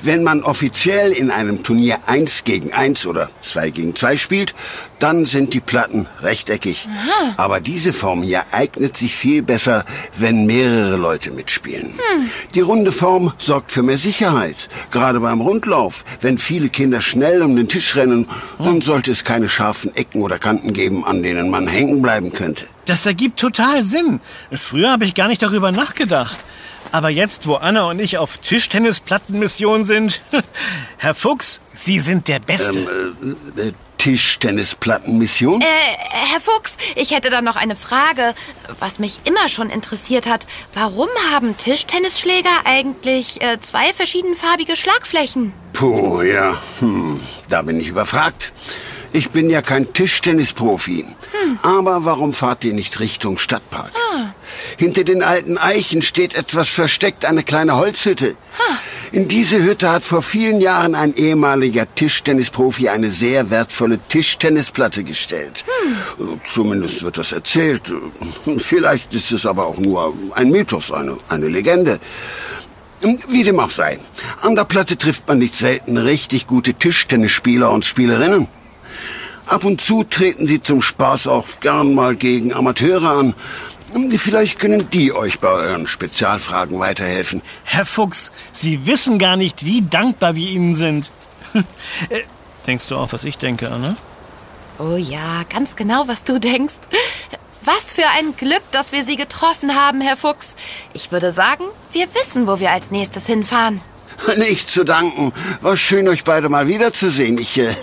Wenn 0.00 0.24
man 0.24 0.42
offiziell 0.42 1.12
in 1.12 1.30
einem 1.30 1.62
Turnier 1.62 2.00
1 2.06 2.42
gegen 2.42 2.72
1 2.72 3.06
oder 3.06 3.30
2 3.42 3.70
gegen 3.70 3.94
2 3.94 4.16
spielt, 4.16 4.56
dann 4.98 5.24
sind 5.24 5.54
die 5.54 5.60
Platten 5.60 6.08
rechteckig. 6.20 6.88
Aber 7.36 7.60
diese 7.60 7.92
Form 7.92 8.24
hier 8.24 8.42
eignet 8.50 8.96
sich 8.96 9.14
viel 9.14 9.42
besser, 9.42 9.84
wenn 10.18 10.46
mehrere 10.46 10.96
Leute 10.96 11.30
mitspielen. 11.30 11.94
Die 12.56 12.60
runde 12.60 12.90
Form 12.90 13.32
sorgt 13.38 13.70
für 13.70 13.84
mehr 13.84 13.98
Sicherheit. 13.98 14.68
Gerade 14.90 15.20
beim 15.20 15.40
Rundlauf. 15.40 16.04
Wenn 16.20 16.38
viele 16.38 16.70
Kinder 16.70 17.00
schnell 17.00 17.40
um 17.40 17.54
den 17.54 17.68
Tisch 17.68 17.94
rennen, 17.94 18.28
dann 18.58 18.80
sollte 18.80 19.12
es 19.12 19.22
keine 19.22 19.48
scharfen 19.48 19.94
Ecken 19.94 20.22
oder 20.22 20.40
Kanten 20.40 20.72
geben, 20.72 21.04
an 21.04 21.22
denen 21.22 21.50
man 21.50 21.68
hängen 21.68 22.02
bleiben 22.02 22.32
könnte. 22.32 22.66
Das 22.84 23.06
ergibt 23.06 23.38
total 23.38 23.84
Sinn. 23.84 24.20
Früher 24.52 24.90
habe 24.90 25.04
ich 25.04 25.14
gar 25.14 25.28
nicht 25.28 25.42
darüber 25.42 25.70
nachgedacht. 25.72 26.38
Aber 26.90 27.08
jetzt, 27.08 27.46
wo 27.46 27.54
Anna 27.54 27.84
und 27.84 28.00
ich 28.00 28.18
auf 28.18 28.38
Tischtennisplattenmission 28.38 29.84
sind, 29.84 30.20
Herr 30.98 31.14
Fuchs, 31.14 31.60
Sie 31.74 32.00
sind 32.00 32.28
der 32.28 32.40
Beste. 32.40 33.14
Äh, 33.56 33.68
äh, 33.68 33.72
Tischtennisplattenmission? 33.98 35.60
Äh, 35.62 35.64
Herr 36.10 36.40
Fuchs, 36.40 36.76
ich 36.96 37.12
hätte 37.12 37.30
da 37.30 37.40
noch 37.40 37.54
eine 37.54 37.76
Frage, 37.76 38.34
was 38.80 38.98
mich 38.98 39.20
immer 39.24 39.48
schon 39.48 39.70
interessiert 39.70 40.26
hat. 40.26 40.48
Warum 40.74 41.08
haben 41.32 41.56
Tischtennisschläger 41.56 42.50
eigentlich 42.64 43.40
äh, 43.40 43.60
zwei 43.60 43.92
verschiedenfarbige 43.92 44.74
Schlagflächen? 44.74 45.52
Puh, 45.72 46.22
ja. 46.22 46.60
Hm, 46.80 47.20
da 47.48 47.62
bin 47.62 47.80
ich 47.80 47.88
überfragt. 47.88 48.52
Ich 49.12 49.30
bin 49.30 49.50
ja 49.50 49.60
kein 49.60 49.92
Tischtennisprofi. 49.92 51.06
Aber 51.62 52.04
warum 52.04 52.32
fahrt 52.32 52.64
ihr 52.64 52.72
nicht 52.72 52.98
Richtung 53.00 53.38
Stadtpark? 53.38 53.92
Hinter 54.76 55.04
den 55.04 55.22
alten 55.22 55.58
Eichen 55.58 56.02
steht 56.02 56.34
etwas 56.34 56.68
versteckt, 56.68 57.24
eine 57.24 57.42
kleine 57.42 57.76
Holzhütte. 57.76 58.36
In 59.12 59.28
diese 59.28 59.62
Hütte 59.62 59.90
hat 59.90 60.04
vor 60.04 60.22
vielen 60.22 60.60
Jahren 60.60 60.94
ein 60.94 61.14
ehemaliger 61.14 61.86
Tischtennisprofi 61.94 62.88
eine 62.88 63.10
sehr 63.10 63.50
wertvolle 63.50 63.98
Tischtennisplatte 64.08 65.04
gestellt. 65.04 65.64
Zumindest 66.44 67.02
wird 67.02 67.18
das 67.18 67.32
erzählt. 67.32 67.92
Vielleicht 68.58 69.12
ist 69.12 69.30
es 69.32 69.44
aber 69.44 69.66
auch 69.66 69.76
nur 69.76 70.14
ein 70.34 70.50
Mythos, 70.50 70.90
eine, 70.90 71.18
eine 71.28 71.48
Legende. 71.48 72.00
Wie 73.28 73.42
dem 73.42 73.60
auch 73.60 73.70
sei. 73.70 73.98
An 74.40 74.54
der 74.54 74.64
Platte 74.64 74.96
trifft 74.96 75.28
man 75.28 75.38
nicht 75.38 75.54
selten 75.54 75.98
richtig 75.98 76.46
gute 76.46 76.72
Tischtennisspieler 76.72 77.70
und 77.70 77.84
Spielerinnen. 77.84 78.48
Ab 79.52 79.64
und 79.66 79.82
zu 79.82 80.02
treten 80.02 80.48
sie 80.48 80.62
zum 80.62 80.80
Spaß 80.80 81.26
auch 81.26 81.46
gern 81.60 81.94
mal 81.94 82.16
gegen 82.16 82.54
Amateure 82.54 83.10
an. 83.10 83.34
Vielleicht 84.16 84.58
können 84.58 84.88
die 84.88 85.12
euch 85.12 85.40
bei 85.40 85.48
euren 85.48 85.86
Spezialfragen 85.86 86.78
weiterhelfen. 86.78 87.42
Herr 87.62 87.84
Fuchs, 87.84 88.32
Sie 88.54 88.86
wissen 88.86 89.18
gar 89.18 89.36
nicht, 89.36 89.66
wie 89.66 89.82
dankbar 89.82 90.36
wir 90.36 90.48
Ihnen 90.48 90.74
sind. 90.74 91.12
Äh, 92.08 92.22
Denkst 92.66 92.88
du 92.88 92.96
auch, 92.96 93.12
was 93.12 93.24
ich 93.24 93.36
denke, 93.36 93.70
Anna? 93.70 93.94
Oh 94.78 94.96
ja, 94.96 95.42
ganz 95.50 95.76
genau, 95.76 96.08
was 96.08 96.24
du 96.24 96.40
denkst. 96.40 96.76
Was 97.62 97.92
für 97.92 98.08
ein 98.18 98.34
Glück, 98.34 98.62
dass 98.70 98.90
wir 98.92 99.04
Sie 99.04 99.16
getroffen 99.16 99.74
haben, 99.74 100.00
Herr 100.00 100.16
Fuchs. 100.16 100.54
Ich 100.94 101.12
würde 101.12 101.30
sagen, 101.30 101.64
wir 101.92 102.06
wissen, 102.14 102.46
wo 102.46 102.58
wir 102.58 102.70
als 102.70 102.90
nächstes 102.90 103.26
hinfahren. 103.26 103.82
Nicht 104.36 104.70
zu 104.70 104.84
danken. 104.84 105.32
War 105.60 105.76
schön, 105.76 106.08
euch 106.08 106.24
beide 106.24 106.48
mal 106.48 106.66
wiederzusehen. 106.66 107.38
Ich, 107.38 107.58
äh, 107.58 107.74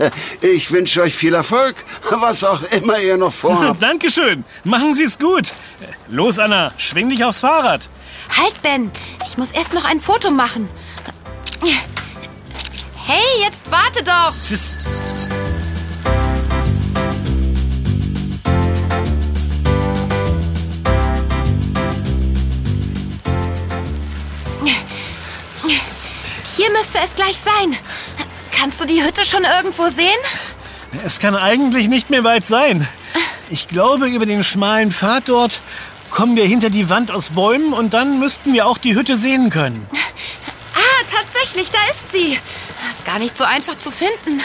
ich 0.41 0.71
wünsche 0.71 1.01
euch 1.01 1.15
viel 1.15 1.33
Erfolg, 1.33 1.75
was 2.11 2.43
auch 2.43 2.63
immer 2.71 2.99
ihr 2.99 3.17
noch 3.17 3.33
vorhabt. 3.33 3.81
Dankeschön. 3.81 4.43
Machen 4.63 4.95
Sie 4.95 5.03
es 5.03 5.19
gut. 5.19 5.51
Los, 6.07 6.39
Anna, 6.39 6.71
schwing 6.77 7.09
dich 7.09 7.23
aufs 7.23 7.41
Fahrrad. 7.41 7.87
Halt, 8.37 8.61
Ben, 8.61 8.91
ich 9.27 9.37
muss 9.37 9.51
erst 9.51 9.73
noch 9.73 9.85
ein 9.85 9.99
Foto 9.99 10.29
machen. 10.29 10.69
Hey, 13.05 13.41
jetzt 13.41 13.63
warte 13.71 14.03
doch. 14.03 14.35
Hier 26.59 26.71
müsste 26.71 26.97
es 27.01 27.15
gleich 27.15 27.37
sein. 27.37 27.77
Kannst 28.51 28.81
du 28.81 28.85
die 28.85 29.01
Hütte 29.01 29.23
schon 29.23 29.45
irgendwo 29.45 29.87
sehen? 29.87 30.19
Es 31.05 31.17
kann 31.17 31.33
eigentlich 31.33 31.87
nicht 31.87 32.09
mehr 32.09 32.25
weit 32.25 32.45
sein. 32.45 32.85
Ich 33.49 33.69
glaube, 33.69 34.09
über 34.09 34.25
den 34.25 34.43
schmalen 34.43 34.91
Pfad 34.91 35.29
dort 35.29 35.61
kommen 36.11 36.35
wir 36.35 36.43
hinter 36.43 36.69
die 36.69 36.89
Wand 36.89 37.11
aus 37.11 37.29
Bäumen 37.29 37.71
und 37.71 37.93
dann 37.93 38.19
müssten 38.19 38.51
wir 38.51 38.67
auch 38.67 38.77
die 38.77 38.93
Hütte 38.93 39.15
sehen 39.15 39.49
können. 39.49 39.87
Ah, 40.75 41.05
tatsächlich, 41.09 41.71
da 41.71 41.77
ist 41.91 42.11
sie. 42.11 42.37
Gar 43.05 43.19
nicht 43.19 43.37
so 43.37 43.45
einfach 43.45 43.77
zu 43.77 43.89
finden. 43.89 44.41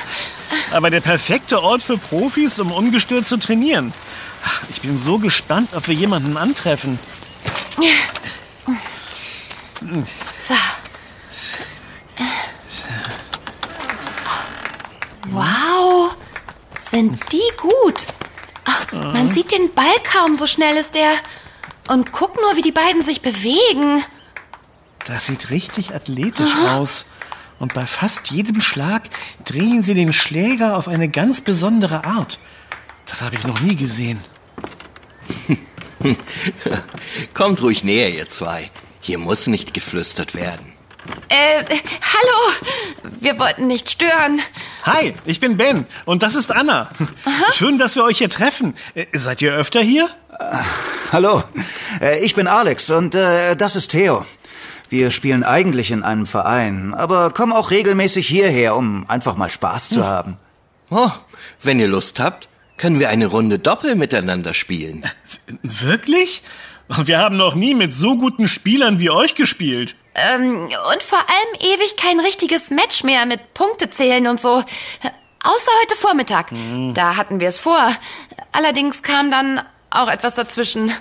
Aber 0.70 0.90
der 0.90 1.00
perfekte 1.00 1.60
Ort 1.60 1.82
für 1.82 1.98
Profis, 1.98 2.60
um 2.60 2.70
ungestört 2.70 3.26
zu 3.26 3.38
trainieren. 3.38 3.92
Ich 4.70 4.80
bin 4.82 4.98
so 4.98 5.18
gespannt, 5.18 5.70
ob 5.74 5.88
wir 5.88 5.96
jemanden 5.96 6.36
antreffen. 6.36 6.96
So. 10.40 10.54
Wow, 15.34 16.14
sind 16.78 17.18
die 17.32 17.50
gut. 17.56 18.06
Ach, 18.64 18.92
man 18.92 19.32
sieht 19.32 19.52
den 19.52 19.72
Ball 19.74 19.94
kaum, 20.10 20.36
so 20.36 20.46
schnell 20.46 20.76
ist 20.76 20.94
der. 20.94 21.12
Und 21.88 22.12
guck 22.12 22.40
nur, 22.40 22.56
wie 22.56 22.62
die 22.62 22.72
beiden 22.72 23.02
sich 23.02 23.20
bewegen. 23.20 24.02
Das 25.06 25.26
sieht 25.26 25.50
richtig 25.50 25.94
athletisch 25.94 26.54
aus. 26.56 27.04
Und 27.58 27.74
bei 27.74 27.86
fast 27.86 28.30
jedem 28.30 28.60
Schlag 28.60 29.02
drehen 29.44 29.82
sie 29.82 29.94
den 29.94 30.12
Schläger 30.12 30.76
auf 30.76 30.88
eine 30.88 31.08
ganz 31.08 31.40
besondere 31.40 32.04
Art. 32.04 32.38
Das 33.06 33.22
habe 33.22 33.36
ich 33.36 33.44
noch 33.44 33.60
nie 33.60 33.76
gesehen. 33.76 34.20
Kommt 37.34 37.62
ruhig 37.62 37.84
näher, 37.84 38.12
ihr 38.12 38.28
zwei. 38.28 38.70
Hier 39.00 39.18
muss 39.18 39.46
nicht 39.46 39.74
geflüstert 39.74 40.34
werden. 40.34 40.73
Äh, 41.28 41.64
hallo. 41.64 43.10
Wir 43.20 43.38
wollten 43.38 43.66
nicht 43.66 43.90
stören. 43.90 44.40
Hi, 44.84 45.14
ich 45.24 45.40
bin 45.40 45.56
Ben 45.56 45.86
und 46.04 46.22
das 46.22 46.34
ist 46.34 46.52
Anna. 46.52 46.90
Schön, 47.52 47.78
dass 47.78 47.96
wir 47.96 48.04
euch 48.04 48.18
hier 48.18 48.30
treffen. 48.30 48.74
Äh, 48.94 49.06
Seid 49.12 49.42
ihr 49.42 49.54
öfter 49.54 49.80
hier? 49.80 50.08
Hallo, 51.12 51.42
äh, 52.00 52.24
ich 52.24 52.34
bin 52.34 52.46
Alex 52.46 52.90
und 52.90 53.14
äh, 53.14 53.56
das 53.56 53.76
ist 53.76 53.90
Theo. 53.90 54.26
Wir 54.88 55.10
spielen 55.10 55.44
eigentlich 55.44 55.90
in 55.90 56.02
einem 56.02 56.26
Verein, 56.26 56.92
aber 56.94 57.30
kommen 57.30 57.52
auch 57.52 57.70
regelmäßig 57.70 58.26
hierher, 58.28 58.76
um 58.76 59.08
einfach 59.08 59.36
mal 59.36 59.50
Spaß 59.50 59.88
zu 59.88 60.06
haben. 60.06 60.36
Oh, 60.90 61.10
wenn 61.62 61.80
ihr 61.80 61.88
Lust 61.88 62.20
habt, 62.20 62.48
können 62.76 62.98
wir 63.00 63.08
eine 63.08 63.26
Runde 63.26 63.58
Doppel 63.58 63.94
miteinander 63.94 64.54
spielen. 64.54 65.04
Wirklich? 65.62 66.42
Wir 67.04 67.18
haben 67.18 67.36
noch 67.36 67.54
nie 67.54 67.74
mit 67.74 67.94
so 67.94 68.18
guten 68.18 68.46
Spielern 68.46 68.98
wie 68.98 69.10
euch 69.10 69.34
gespielt. 69.34 69.96
Ähm, 70.14 70.68
und 70.92 71.02
vor 71.02 71.18
allem 71.18 71.60
ewig 71.60 71.96
kein 71.96 72.20
richtiges 72.20 72.70
Match 72.70 73.02
mehr 73.02 73.26
mit 73.26 73.54
Punktezählen 73.54 74.26
und 74.26 74.40
so. 74.40 74.50
Außer 75.42 75.70
heute 75.82 75.96
Vormittag. 75.96 76.52
Mhm. 76.52 76.94
Da 76.94 77.16
hatten 77.16 77.40
wir 77.40 77.48
es 77.48 77.60
vor. 77.60 77.90
Allerdings 78.52 79.02
kam 79.02 79.30
dann 79.30 79.60
auch 79.90 80.08
etwas 80.08 80.34
dazwischen. 80.36 80.92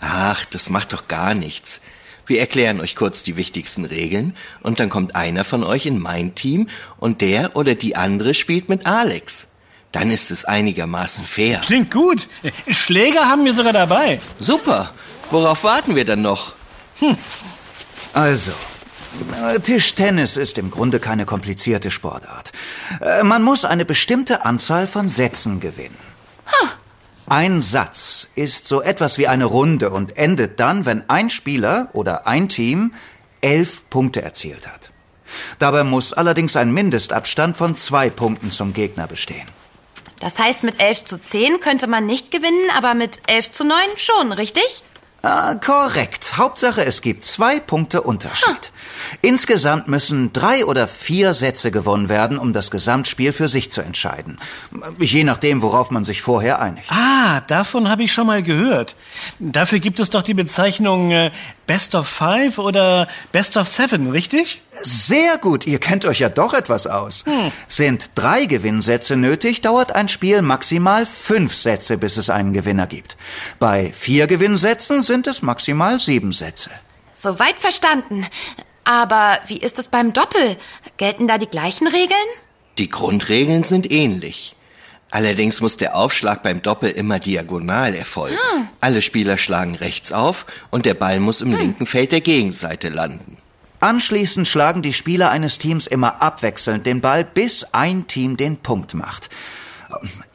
Ach, 0.00 0.44
das 0.46 0.70
macht 0.70 0.92
doch 0.92 1.08
gar 1.08 1.34
nichts. 1.34 1.80
Wir 2.26 2.40
erklären 2.40 2.80
euch 2.80 2.94
kurz 2.94 3.22
die 3.22 3.36
wichtigsten 3.36 3.86
Regeln 3.86 4.36
und 4.62 4.80
dann 4.80 4.90
kommt 4.90 5.16
einer 5.16 5.44
von 5.44 5.64
euch 5.64 5.86
in 5.86 5.98
mein 5.98 6.34
Team 6.34 6.68
und 6.98 7.22
der 7.22 7.56
oder 7.56 7.74
die 7.74 7.96
andere 7.96 8.34
spielt 8.34 8.68
mit 8.68 8.86
Alex. 8.86 9.48
Dann 9.92 10.10
ist 10.10 10.30
es 10.30 10.44
einigermaßen 10.44 11.24
fair. 11.24 11.62
Klingt 11.64 11.90
gut. 11.90 12.28
Schläger 12.70 13.26
haben 13.30 13.46
wir 13.46 13.54
sogar 13.54 13.72
dabei. 13.72 14.20
Super. 14.38 14.92
Worauf 15.30 15.64
warten 15.64 15.96
wir 15.96 16.04
dann 16.04 16.20
noch? 16.20 16.52
Hm. 16.98 17.16
Also, 18.12 18.52
äh, 19.44 19.58
Tischtennis 19.60 20.36
ist 20.36 20.58
im 20.58 20.70
Grunde 20.70 21.00
keine 21.00 21.24
komplizierte 21.24 21.90
Sportart. 21.90 22.52
Äh, 23.00 23.24
man 23.24 23.42
muss 23.42 23.64
eine 23.64 23.84
bestimmte 23.84 24.44
Anzahl 24.44 24.86
von 24.86 25.08
Sätzen 25.08 25.60
gewinnen. 25.60 25.98
Huh. 26.46 26.68
Ein 27.26 27.60
Satz 27.60 28.28
ist 28.34 28.66
so 28.66 28.80
etwas 28.82 29.18
wie 29.18 29.28
eine 29.28 29.44
Runde 29.44 29.90
und 29.90 30.16
endet 30.16 30.60
dann, 30.60 30.86
wenn 30.86 31.08
ein 31.10 31.30
Spieler 31.30 31.88
oder 31.92 32.26
ein 32.26 32.48
Team 32.48 32.94
elf 33.40 33.88
Punkte 33.90 34.22
erzielt 34.22 34.66
hat. 34.66 34.90
Dabei 35.58 35.84
muss 35.84 36.12
allerdings 36.12 36.56
ein 36.56 36.72
Mindestabstand 36.72 37.56
von 37.56 37.76
zwei 37.76 38.08
Punkten 38.08 38.50
zum 38.50 38.72
Gegner 38.72 39.06
bestehen. 39.06 39.46
Das 40.20 40.38
heißt, 40.38 40.62
mit 40.62 40.80
11 40.80 41.04
zu 41.04 41.20
10 41.20 41.60
könnte 41.60 41.86
man 41.86 42.06
nicht 42.06 42.30
gewinnen, 42.30 42.70
aber 42.76 42.94
mit 42.94 43.20
11 43.26 43.52
zu 43.52 43.64
9 43.64 43.76
schon, 43.96 44.32
richtig? 44.32 44.82
Ah, 45.22 45.54
korrekt. 45.56 46.36
Hauptsache, 46.36 46.84
es 46.84 47.02
gibt 47.02 47.24
zwei 47.24 47.58
Punkte 47.58 48.02
Unterschied. 48.02 48.72
Insgesamt 49.22 49.88
müssen 49.88 50.32
drei 50.32 50.64
oder 50.64 50.88
vier 50.88 51.34
Sätze 51.34 51.70
gewonnen 51.70 52.08
werden, 52.08 52.38
um 52.38 52.52
das 52.52 52.70
Gesamtspiel 52.70 53.32
für 53.32 53.48
sich 53.48 53.70
zu 53.70 53.80
entscheiden. 53.80 54.38
Je 54.98 55.24
nachdem, 55.24 55.62
worauf 55.62 55.90
man 55.90 56.04
sich 56.04 56.22
vorher 56.22 56.60
einigt. 56.60 56.90
Ah, 56.90 57.40
davon 57.46 57.88
habe 57.88 58.02
ich 58.02 58.12
schon 58.12 58.26
mal 58.26 58.42
gehört. 58.42 58.96
Dafür 59.38 59.78
gibt 59.78 60.00
es 60.00 60.10
doch 60.10 60.22
die 60.22 60.34
Bezeichnung 60.34 61.10
äh, 61.10 61.30
Best 61.66 61.94
of 61.94 62.08
Five 62.08 62.58
oder 62.58 63.08
Best 63.30 63.56
of 63.56 63.68
Seven, 63.68 64.10
richtig? 64.10 64.62
Sehr 64.82 65.36
gut, 65.38 65.66
ihr 65.66 65.78
kennt 65.78 66.04
euch 66.06 66.20
ja 66.20 66.28
doch 66.28 66.54
etwas 66.54 66.86
aus. 66.86 67.24
Hm. 67.26 67.52
Sind 67.66 68.12
drei 68.14 68.46
Gewinnsätze 68.46 69.16
nötig, 69.16 69.60
dauert 69.60 69.94
ein 69.94 70.08
Spiel 70.08 70.40
maximal 70.40 71.04
fünf 71.04 71.54
Sätze, 71.54 71.98
bis 71.98 72.16
es 72.16 72.30
einen 72.30 72.52
Gewinner 72.52 72.86
gibt. 72.86 73.16
Bei 73.58 73.92
vier 73.92 74.26
Gewinnsätzen 74.26 75.02
sind 75.02 75.26
es 75.26 75.42
maximal 75.42 76.00
sieben 76.00 76.32
Sätze. 76.32 76.70
Soweit 77.14 77.58
verstanden. 77.58 78.26
Aber 78.88 79.40
wie 79.46 79.58
ist 79.58 79.78
es 79.78 79.88
beim 79.88 80.14
Doppel? 80.14 80.56
Gelten 80.96 81.28
da 81.28 81.36
die 81.36 81.46
gleichen 81.46 81.86
Regeln? 81.86 82.18
Die 82.78 82.88
Grundregeln 82.88 83.62
sind 83.62 83.92
ähnlich. 83.92 84.56
Allerdings 85.10 85.60
muss 85.60 85.76
der 85.76 85.94
Aufschlag 85.94 86.42
beim 86.42 86.62
Doppel 86.62 86.92
immer 86.92 87.18
diagonal 87.18 87.94
erfolgen. 87.94 88.38
Hm. 88.54 88.68
Alle 88.80 89.02
Spieler 89.02 89.36
schlagen 89.36 89.74
rechts 89.74 90.10
auf 90.10 90.46
und 90.70 90.86
der 90.86 90.94
Ball 90.94 91.20
muss 91.20 91.42
im 91.42 91.52
hm. 91.52 91.58
linken 91.58 91.84
Feld 91.84 92.12
der 92.12 92.22
Gegenseite 92.22 92.88
landen. 92.88 93.36
Anschließend 93.80 94.48
schlagen 94.48 94.80
die 94.80 94.94
Spieler 94.94 95.28
eines 95.28 95.58
Teams 95.58 95.86
immer 95.86 96.22
abwechselnd 96.22 96.86
den 96.86 97.02
Ball, 97.02 97.24
bis 97.24 97.66
ein 97.72 98.06
Team 98.06 98.38
den 98.38 98.56
Punkt 98.56 98.94
macht. 98.94 99.28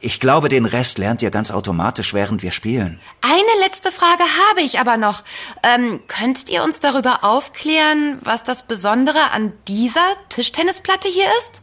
Ich 0.00 0.20
glaube, 0.20 0.48
den 0.48 0.64
Rest 0.64 0.98
lernt 0.98 1.22
ihr 1.22 1.30
ganz 1.30 1.50
automatisch, 1.50 2.14
während 2.14 2.42
wir 2.42 2.50
spielen. 2.50 3.00
Eine 3.20 3.64
letzte 3.64 3.90
Frage 3.92 4.22
habe 4.50 4.62
ich 4.62 4.80
aber 4.80 4.96
noch. 4.96 5.24
Ähm, 5.62 6.00
könntet 6.08 6.50
ihr 6.50 6.62
uns 6.62 6.80
darüber 6.80 7.24
aufklären, 7.24 8.18
was 8.22 8.42
das 8.42 8.66
Besondere 8.66 9.30
an 9.32 9.52
dieser 9.68 10.06
Tischtennisplatte 10.28 11.08
hier 11.08 11.28
ist? 11.40 11.62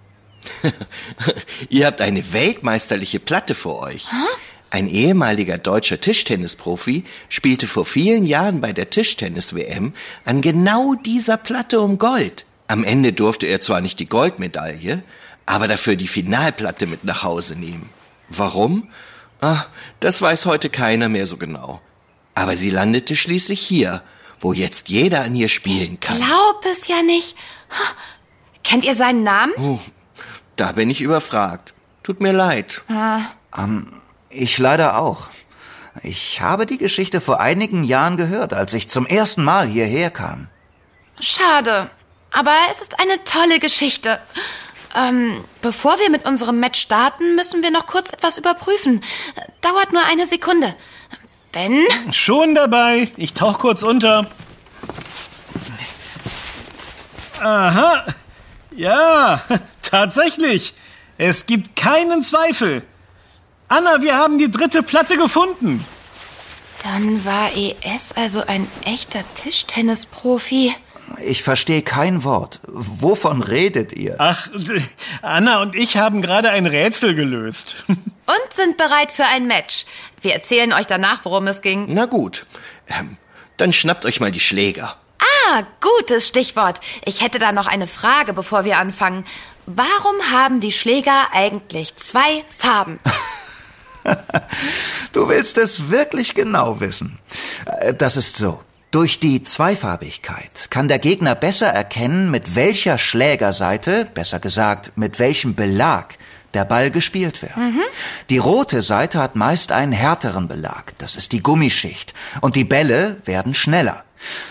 ihr 1.69 1.85
habt 1.85 2.01
eine 2.01 2.33
weltmeisterliche 2.33 3.19
Platte 3.19 3.55
vor 3.55 3.79
euch. 3.79 4.11
Huh? 4.11 4.27
Ein 4.71 4.87
ehemaliger 4.87 5.57
deutscher 5.57 5.99
Tischtennisprofi 5.99 7.03
spielte 7.27 7.67
vor 7.67 7.83
vielen 7.83 8.25
Jahren 8.25 8.61
bei 8.61 8.71
der 8.71 8.89
Tischtennis-WM 8.89 9.93
an 10.23 10.41
genau 10.41 10.95
dieser 10.95 11.35
Platte 11.35 11.81
um 11.81 11.97
Gold. 11.97 12.45
Am 12.67 12.85
Ende 12.85 13.11
durfte 13.11 13.47
er 13.47 13.59
zwar 13.59 13.81
nicht 13.81 13.99
die 13.99 14.05
Goldmedaille, 14.05 15.03
aber 15.51 15.67
dafür 15.67 15.97
die 15.97 16.07
Finalplatte 16.07 16.87
mit 16.87 17.03
nach 17.03 17.23
Hause 17.23 17.57
nehmen. 17.57 17.89
Warum? 18.29 18.87
Ah, 19.41 19.65
das 19.99 20.21
weiß 20.21 20.45
heute 20.45 20.69
keiner 20.69 21.09
mehr 21.09 21.25
so 21.25 21.35
genau. 21.35 21.81
Aber 22.35 22.55
sie 22.55 22.69
landete 22.69 23.17
schließlich 23.17 23.59
hier, 23.59 24.01
wo 24.39 24.53
jetzt 24.53 24.87
jeder 24.87 25.23
an 25.23 25.35
ihr 25.35 25.49
spielen 25.49 25.99
kann. 25.99 26.19
Ich 26.19 26.25
glaub 26.25 26.65
es 26.71 26.87
ja 26.87 27.01
nicht. 27.01 27.35
Kennt 28.63 28.85
ihr 28.85 28.95
seinen 28.95 29.23
Namen? 29.23 29.51
Oh, 29.57 29.79
da 30.55 30.71
bin 30.71 30.89
ich 30.89 31.01
überfragt. 31.01 31.73
Tut 32.01 32.21
mir 32.21 32.31
leid. 32.31 32.83
Ah. 32.87 33.23
Ähm, 33.57 33.91
ich 34.29 34.57
leider 34.57 34.99
auch. 34.99 35.27
Ich 36.01 36.39
habe 36.39 36.65
die 36.65 36.77
Geschichte 36.77 37.19
vor 37.19 37.41
einigen 37.41 37.83
Jahren 37.83 38.15
gehört, 38.15 38.53
als 38.53 38.73
ich 38.73 38.87
zum 38.87 39.05
ersten 39.05 39.43
Mal 39.43 39.67
hierher 39.67 40.11
kam. 40.11 40.47
Schade. 41.19 41.89
Aber 42.31 42.55
es 42.71 42.79
ist 42.79 42.97
eine 43.01 43.21
tolle 43.25 43.59
Geschichte. 43.59 44.21
Ähm, 44.95 45.43
bevor 45.61 45.99
wir 45.99 46.09
mit 46.09 46.25
unserem 46.25 46.59
Match 46.59 46.79
starten, 46.79 47.35
müssen 47.35 47.63
wir 47.63 47.71
noch 47.71 47.85
kurz 47.87 48.09
etwas 48.09 48.37
überprüfen. 48.37 49.03
Dauert 49.61 49.93
nur 49.93 50.03
eine 50.03 50.27
Sekunde. 50.27 50.75
Ben? 51.51 51.85
Schon 52.11 52.55
dabei. 52.55 53.09
Ich 53.17 53.33
tauch 53.33 53.59
kurz 53.59 53.83
unter. 53.83 54.29
Aha. 57.41 58.05
Ja, 58.75 59.41
tatsächlich. 59.81 60.73
Es 61.17 61.45
gibt 61.45 61.75
keinen 61.75 62.23
Zweifel. 62.23 62.83
Anna, 63.67 64.01
wir 64.01 64.15
haben 64.15 64.37
die 64.37 64.51
dritte 64.51 64.83
Platte 64.83 65.17
gefunden. 65.17 65.85
Dann 66.83 67.23
war 67.25 67.51
ES 67.55 68.11
also 68.15 68.43
ein 68.45 68.67
echter 68.85 69.23
Tischtennisprofi. 69.35 70.73
Ich 71.25 71.43
verstehe 71.43 71.81
kein 71.81 72.23
Wort. 72.23 72.59
Wovon 72.67 73.41
redet 73.41 73.93
ihr? 73.93 74.15
Ach, 74.19 74.49
Anna 75.21 75.61
und 75.61 75.75
ich 75.75 75.97
haben 75.97 76.21
gerade 76.21 76.49
ein 76.49 76.65
Rätsel 76.65 77.15
gelöst. 77.15 77.83
Und 77.87 78.53
sind 78.53 78.77
bereit 78.77 79.11
für 79.11 79.25
ein 79.25 79.45
Match. 79.45 79.85
Wir 80.21 80.33
erzählen 80.33 80.71
euch 80.71 80.87
danach, 80.87 81.25
worum 81.25 81.47
es 81.47 81.61
ging. 81.61 81.87
Na 81.89 82.05
gut. 82.05 82.45
Ähm, 82.87 83.17
dann 83.57 83.73
schnappt 83.73 84.05
euch 84.05 84.21
mal 84.21 84.31
die 84.31 84.39
Schläger. 84.39 84.95
Ah, 85.19 85.63
gutes 85.81 86.27
Stichwort. 86.27 86.79
Ich 87.03 87.21
hätte 87.21 87.39
da 87.39 87.51
noch 87.51 87.67
eine 87.67 87.87
Frage, 87.87 88.31
bevor 88.31 88.63
wir 88.63 88.77
anfangen. 88.77 89.25
Warum 89.65 90.31
haben 90.31 90.61
die 90.61 90.71
Schläger 90.71 91.33
eigentlich 91.33 91.95
zwei 91.97 92.45
Farben? 92.57 92.99
du 95.13 95.27
willst 95.27 95.57
es 95.57 95.89
wirklich 95.89 96.33
genau 96.33 96.79
wissen. 96.79 97.19
Äh, 97.65 97.93
das 97.93 98.17
ist 98.17 98.37
so. 98.37 98.61
Durch 98.91 99.21
die 99.21 99.41
Zweifarbigkeit 99.41 100.67
kann 100.69 100.89
der 100.89 100.99
Gegner 100.99 101.33
besser 101.33 101.67
erkennen, 101.67 102.29
mit 102.29 102.55
welcher 102.55 102.97
Schlägerseite, 102.97 104.05
besser 104.13 104.39
gesagt, 104.39 104.91
mit 104.97 105.17
welchem 105.17 105.55
Belag 105.55 106.17
der 106.53 106.65
Ball 106.65 106.91
gespielt 106.91 107.41
wird. 107.41 107.55
Mhm. 107.55 107.83
Die 108.29 108.37
rote 108.37 108.81
Seite 108.81 109.19
hat 109.19 109.37
meist 109.37 109.71
einen 109.71 109.93
härteren 109.93 110.49
Belag, 110.49 110.91
das 110.97 111.15
ist 111.15 111.31
die 111.31 111.41
Gummischicht, 111.41 112.13
und 112.41 112.57
die 112.57 112.65
Bälle 112.65 113.21
werden 113.23 113.53
schneller. 113.53 114.03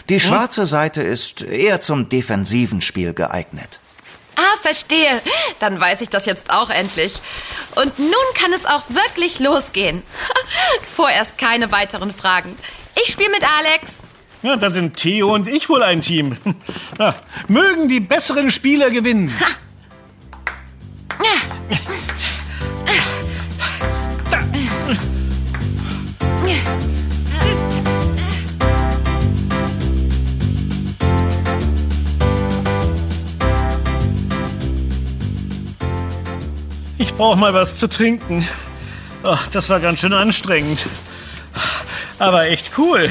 Die 0.09 0.15
mhm. 0.15 0.21
schwarze 0.21 0.67
Seite 0.67 1.03
ist 1.03 1.43
eher 1.43 1.81
zum 1.81 2.09
defensiven 2.09 2.81
Spiel 2.81 3.13
geeignet. 3.13 3.79
Ah, 4.37 4.57
verstehe. 4.63 5.21
Dann 5.59 5.79
weiß 5.79 6.01
ich 6.01 6.09
das 6.09 6.25
jetzt 6.25 6.51
auch 6.51 6.71
endlich. 6.71 7.13
Und 7.75 7.99
nun 7.99 8.15
kann 8.35 8.55
es 8.55 8.65
auch 8.65 8.85
wirklich 8.89 9.39
losgehen. 9.39 10.03
Vorerst 10.97 11.37
keine 11.37 11.71
weiteren 11.73 12.15
Fragen. 12.15 12.57
Ich 13.03 13.13
spiele 13.13 13.29
mit 13.29 13.45
Alex. 13.45 14.01
Ja, 14.43 14.57
da 14.57 14.71
sind 14.71 14.97
Theo 14.97 15.35
und 15.35 15.49
ich 15.49 15.69
wohl 15.69 15.83
ein 15.83 16.01
Team. 16.01 16.37
Ja, 16.99 17.15
mögen 17.49 17.89
die 17.89 18.01
besseren 18.01 18.51
Spieler 18.51 18.91
gewinnen. 18.91 19.33
Ha. 19.41 19.47
Ich 36.99 37.15
brauche 37.15 37.39
mal 37.39 37.55
was 37.55 37.79
zu 37.79 37.89
trinken. 37.89 38.47
Ach, 39.23 39.49
das 39.49 39.71
war 39.71 39.81
ganz 39.81 40.01
schön 40.01 40.13
anstrengend. 40.13 40.87
Aber 42.19 42.47
echt 42.47 42.73
cool. 42.77 43.11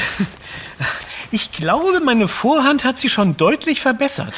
Ich 1.32 1.52
glaube, 1.52 2.00
meine 2.04 2.28
Vorhand 2.28 2.84
hat 2.86 2.98
sie 3.00 3.10
schon 3.10 3.38
deutlich 3.38 3.82
verbessert. 3.82 4.34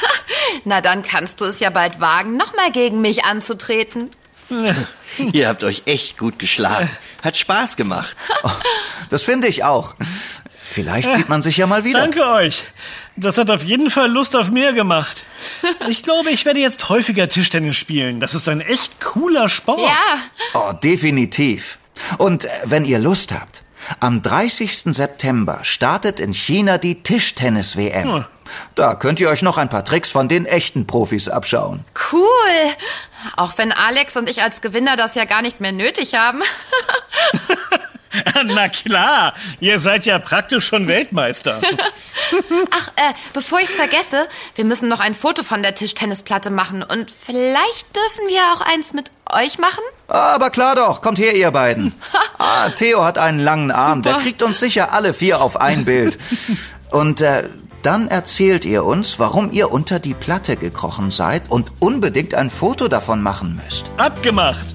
Na, 0.66 0.82
dann 0.82 1.04
kannst 1.04 1.40
du 1.42 1.46
es 1.46 1.60
ja 1.60 1.70
bald 1.70 2.00
wagen, 2.00 2.36
nochmal 2.38 2.72
gegen 2.72 3.02
mich 3.02 3.24
anzutreten. 3.24 4.10
Ihr 5.32 5.48
habt 5.48 5.64
euch 5.64 5.84
echt 5.86 6.18
gut 6.18 6.38
geschlagen. 6.40 6.90
Hat 7.24 7.38
Spaß 7.38 7.78
gemacht. 7.78 8.16
Oh, 8.44 8.50
das 9.10 9.24
finde 9.24 9.48
ich 9.48 9.64
auch. 9.64 9.96
Vielleicht 10.62 11.12
sieht 11.14 11.30
man 11.30 11.42
sich 11.42 11.58
ja 11.58 11.68
mal 11.68 11.84
wieder. 11.84 12.00
Danke 12.00 12.26
euch. 12.28 12.64
Das 13.18 13.38
hat 13.38 13.50
auf 13.52 13.64
jeden 13.64 13.90
Fall 13.90 14.10
Lust 14.10 14.36
auf 14.36 14.52
mehr 14.52 14.74
gemacht. 14.74 15.26
Ich 15.88 16.04
glaube, 16.04 16.30
ich 16.30 16.46
werde 16.46 16.60
jetzt 16.60 16.90
häufiger 16.90 17.28
Tischtennis 17.28 17.76
spielen. 17.76 18.20
Das 18.20 18.36
ist 18.36 18.48
ein 18.48 18.62
echt 18.62 19.02
cooler 19.02 19.50
Sport. 19.50 19.82
Ja, 19.82 19.98
Oh, 20.54 20.72
definitiv. 20.74 21.80
Und 22.20 22.46
äh, 22.46 22.50
wenn 22.66 22.86
ihr 22.86 23.00
Lust 23.00 23.32
habt, 23.32 23.64
am 24.00 24.22
30. 24.22 24.94
September 24.96 25.60
startet 25.64 26.20
in 26.20 26.34
China 26.34 26.78
die 26.78 27.04
Tischtennis-WM. 27.04 28.16
Hm. 28.16 28.26
Da 28.76 28.96
könnt 28.96 29.20
ihr 29.20 29.30
euch 29.30 29.42
noch 29.42 29.58
ein 29.58 29.70
paar 29.70 29.86
Tricks 29.86 30.12
von 30.12 30.28
den 30.28 30.46
echten 30.46 30.86
Profis 30.88 31.30
abschauen. 31.30 31.86
cool. 32.12 32.22
Auch 33.38 33.58
wenn 33.58 33.72
Alex 33.72 34.18
und 34.18 34.30
ich 34.30 34.42
als 34.42 34.62
Gewinner 34.62 34.96
das 34.96 35.16
ja 35.16 35.26
gar 35.26 35.42
nicht 35.42 35.60
mehr 35.60 35.72
nötig 35.72 36.16
haben. 36.16 36.42
Na 38.46 38.70
klar, 38.70 39.34
ihr 39.60 39.80
seid 39.80 40.06
ja 40.06 40.20
praktisch 40.20 40.66
schon 40.66 40.88
Weltmeister. 40.88 41.62
Ach, 42.72 42.88
äh, 42.96 43.14
bevor 43.34 43.60
ich's 43.60 43.74
vergesse, 43.74 44.28
wir 44.56 44.66
müssen 44.66 44.90
noch 44.90 45.00
ein 45.00 45.16
Foto 45.16 45.44
von 45.44 45.64
der 45.64 45.76
Tischtennisplatte 45.76 46.50
machen 46.50 46.84
und 46.84 47.12
vielleicht 47.12 47.96
dürfen 47.96 48.28
wir 48.28 48.42
auch 48.54 48.62
eins 48.62 48.94
mit 48.94 49.12
euch 49.30 49.60
machen? 49.60 49.84
Aber 50.08 50.50
klar 50.50 50.76
doch, 50.76 51.02
kommt 51.02 51.20
her, 51.20 51.36
ihr 51.36 51.52
beiden. 51.52 51.94
Ah, 52.44 52.70
Theo 52.70 53.04
hat 53.04 53.20
einen 53.20 53.40
langen 53.40 53.70
Arm, 53.70 54.02
der 54.02 54.14
Super. 54.14 54.24
kriegt 54.24 54.42
uns 54.42 54.60
sicher 54.60 54.94
alle 54.94 55.14
vier 55.14 55.42
auf 55.42 55.62
ein 55.62 55.86
Bild. 55.86 56.18
Und 56.90 57.22
äh, 57.22 57.44
dann 57.84 58.08
erzählt 58.08 58.66
ihr 58.66 58.84
uns, 58.84 59.20
warum 59.20 59.52
ihr 59.52 59.72
unter 59.72 60.00
die 60.00 60.16
Platte 60.16 60.58
gekrochen 60.58 61.12
seid 61.12 61.50
und 61.50 61.72
unbedingt 61.80 62.34
ein 62.34 62.50
Foto 62.50 62.88
davon 62.88 63.22
machen 63.22 63.62
müsst. 63.64 63.86
Abgemacht. 63.98 64.66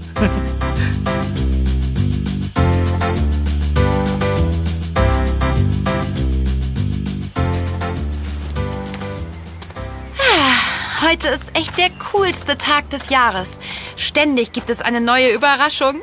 Heute 11.08 11.28
ist 11.28 11.44
echt 11.54 11.78
der 11.78 11.90
coolste 12.10 12.58
Tag 12.58 12.90
des 12.90 13.10
Jahres. 13.10 13.58
Ständig 13.96 14.50
gibt 14.50 14.70
es 14.70 14.80
eine 14.80 15.00
neue 15.00 15.30
Überraschung. 15.30 16.02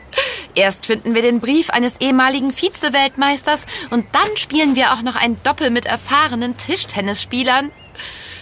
Erst 0.55 0.85
finden 0.85 1.13
wir 1.13 1.21
den 1.21 1.41
Brief 1.41 1.71
eines 1.71 1.99
ehemaligen 1.99 2.53
Vize-Weltmeisters 2.53 3.65
und 3.89 4.05
dann 4.13 4.37
spielen 4.37 4.77
wir 4.77 4.93
auch 4.93 5.01
noch 5.01 5.17
ein 5.17 5.43
Doppel 5.43 5.71
mit 5.71 5.85
erfahrenen 5.85 6.55
Tischtennisspielern. 6.57 7.71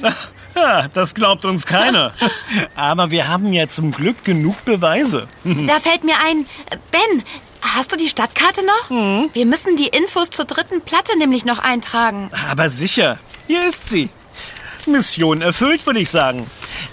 Ja, 0.53 0.89
das 0.89 1.15
glaubt 1.15 1.45
uns 1.45 1.65
keiner. 1.65 2.11
Aber 2.75 3.09
wir 3.09 3.29
haben 3.29 3.53
ja 3.53 3.69
zum 3.69 3.93
Glück 3.93 4.25
genug 4.25 4.65
Beweise. 4.65 5.29
Da 5.45 5.79
fällt 5.79 6.03
mir 6.03 6.15
ein, 6.27 6.45
Ben, 6.91 7.23
hast 7.61 7.93
du 7.93 7.95
die 7.95 8.09
Stadtkarte 8.09 8.59
noch? 8.65 8.89
Wir 9.33 9.45
müssen 9.45 9.77
die 9.77 9.87
Infos 9.87 10.29
zur 10.29 10.43
dritten 10.43 10.81
Platte 10.81 11.17
nämlich 11.17 11.45
noch 11.45 11.59
eintragen. 11.59 12.29
Aber 12.49 12.69
sicher, 12.69 13.17
hier 13.47 13.63
ist 13.63 13.89
sie. 13.89 14.09
Mission 14.87 15.41
erfüllt, 15.41 15.85
würde 15.85 15.99
ich 15.99 16.09
sagen. 16.09 16.45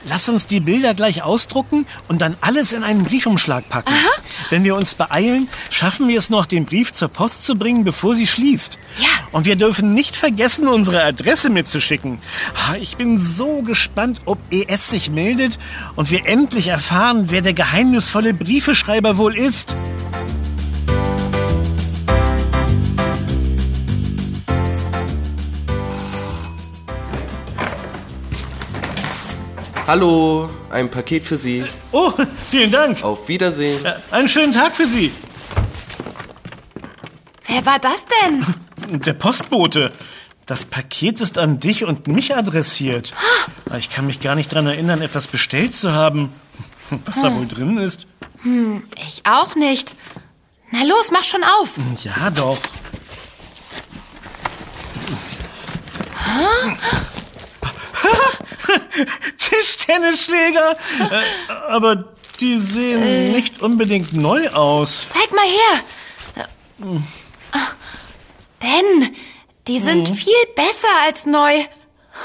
Lass 0.08 0.28
uns 0.28 0.46
die 0.46 0.60
Bilder 0.60 0.94
gleich 0.94 1.22
ausdrucken 1.22 1.86
und 2.08 2.20
dann 2.20 2.36
alles 2.40 2.72
in 2.72 2.82
einen 2.82 3.04
Briefumschlag 3.04 3.68
packen. 3.68 3.92
Wenn 4.50 4.64
wir 4.64 4.74
uns 4.74 4.94
beeilen, 4.94 5.48
schaffen 5.70 6.08
wir 6.08 6.18
es 6.18 6.30
noch, 6.30 6.46
den 6.46 6.64
Brief 6.64 6.92
zur 6.92 7.08
Post 7.08 7.44
zu 7.44 7.56
bringen, 7.56 7.84
bevor 7.84 8.14
sie 8.14 8.26
schließt. 8.26 8.78
Ja. 8.98 9.08
Und 9.32 9.44
wir 9.44 9.56
dürfen 9.56 9.94
nicht 9.94 10.16
vergessen, 10.16 10.68
unsere 10.68 11.02
Adresse 11.04 11.50
mitzuschicken. 11.50 12.18
Ich 12.80 12.96
bin 12.96 13.20
so 13.20 13.62
gespannt, 13.62 14.20
ob 14.24 14.38
ES 14.50 14.90
sich 14.90 15.10
meldet 15.10 15.58
und 15.96 16.10
wir 16.10 16.26
endlich 16.26 16.68
erfahren, 16.68 17.26
wer 17.28 17.42
der 17.42 17.54
geheimnisvolle 17.54 18.34
Briefeschreiber 18.34 19.18
wohl 19.18 19.36
ist. 19.36 19.76
Hallo, 29.88 30.50
ein 30.68 30.90
Paket 30.90 31.24
für 31.24 31.38
Sie. 31.38 31.64
Oh, 31.92 32.12
vielen 32.46 32.70
Dank. 32.70 33.02
Auf 33.02 33.26
Wiedersehen. 33.26 33.82
Einen 34.10 34.28
schönen 34.28 34.52
Tag 34.52 34.76
für 34.76 34.86
Sie. 34.86 35.10
Wer 37.46 37.64
war 37.64 37.78
das 37.78 38.04
denn? 38.22 38.44
Der 39.06 39.14
Postbote. 39.14 39.94
Das 40.44 40.66
Paket 40.66 41.22
ist 41.22 41.38
an 41.38 41.58
dich 41.58 41.86
und 41.86 42.06
mich 42.06 42.36
adressiert. 42.36 43.14
Ich 43.78 43.88
kann 43.88 44.06
mich 44.06 44.20
gar 44.20 44.34
nicht 44.34 44.52
dran 44.52 44.66
erinnern, 44.66 45.00
etwas 45.00 45.26
bestellt 45.26 45.74
zu 45.74 45.94
haben. 45.94 46.34
Was 47.06 47.22
da 47.22 47.34
wohl 47.34 47.48
drin 47.48 47.78
ist? 47.78 48.06
Ich 49.06 49.22
auch 49.24 49.54
nicht. 49.54 49.96
Na 50.70 50.84
los, 50.84 51.10
mach 51.10 51.24
schon 51.24 51.44
auf. 51.44 51.70
Ja, 52.04 52.28
doch. 52.28 52.58
Tischtennisschläger. 59.38 60.76
Äh, 61.00 61.52
aber 61.68 62.14
die 62.40 62.58
sehen 62.58 63.32
nicht 63.32 63.62
unbedingt 63.62 64.12
neu 64.12 64.48
aus. 64.50 65.08
Zeig 65.12 65.32
mal 65.32 65.44
her. 65.44 66.46
Äh, 66.82 67.00
ah, 67.52 67.68
Ben, 68.60 69.16
die 69.66 69.78
sind 69.80 70.08
viel 70.08 70.34
besser 70.54 70.88
als 71.04 71.26
neu. 71.26 71.64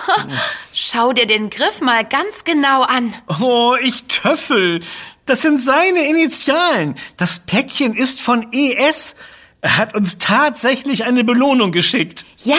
Ha, 0.07 0.27
Schau 0.73 1.13
dir 1.13 1.27
den 1.27 1.49
Griff 1.49 1.81
mal 1.81 2.03
ganz 2.03 2.43
genau 2.43 2.81
an. 2.81 3.13
Oh, 3.39 3.75
ich 3.81 4.05
Töffel. 4.05 4.79
Das 5.25 5.41
sind 5.41 5.61
seine 5.61 6.07
Initialen. 6.07 6.95
Das 7.17 7.39
Päckchen 7.39 7.95
ist 7.95 8.19
von 8.19 8.51
ES. 8.51 9.15
Er 9.63 9.77
hat 9.77 9.95
uns 9.95 10.17
tatsächlich 10.17 11.05
eine 11.05 11.23
Belohnung 11.23 11.71
geschickt. 11.71 12.25
Ja, 12.39 12.57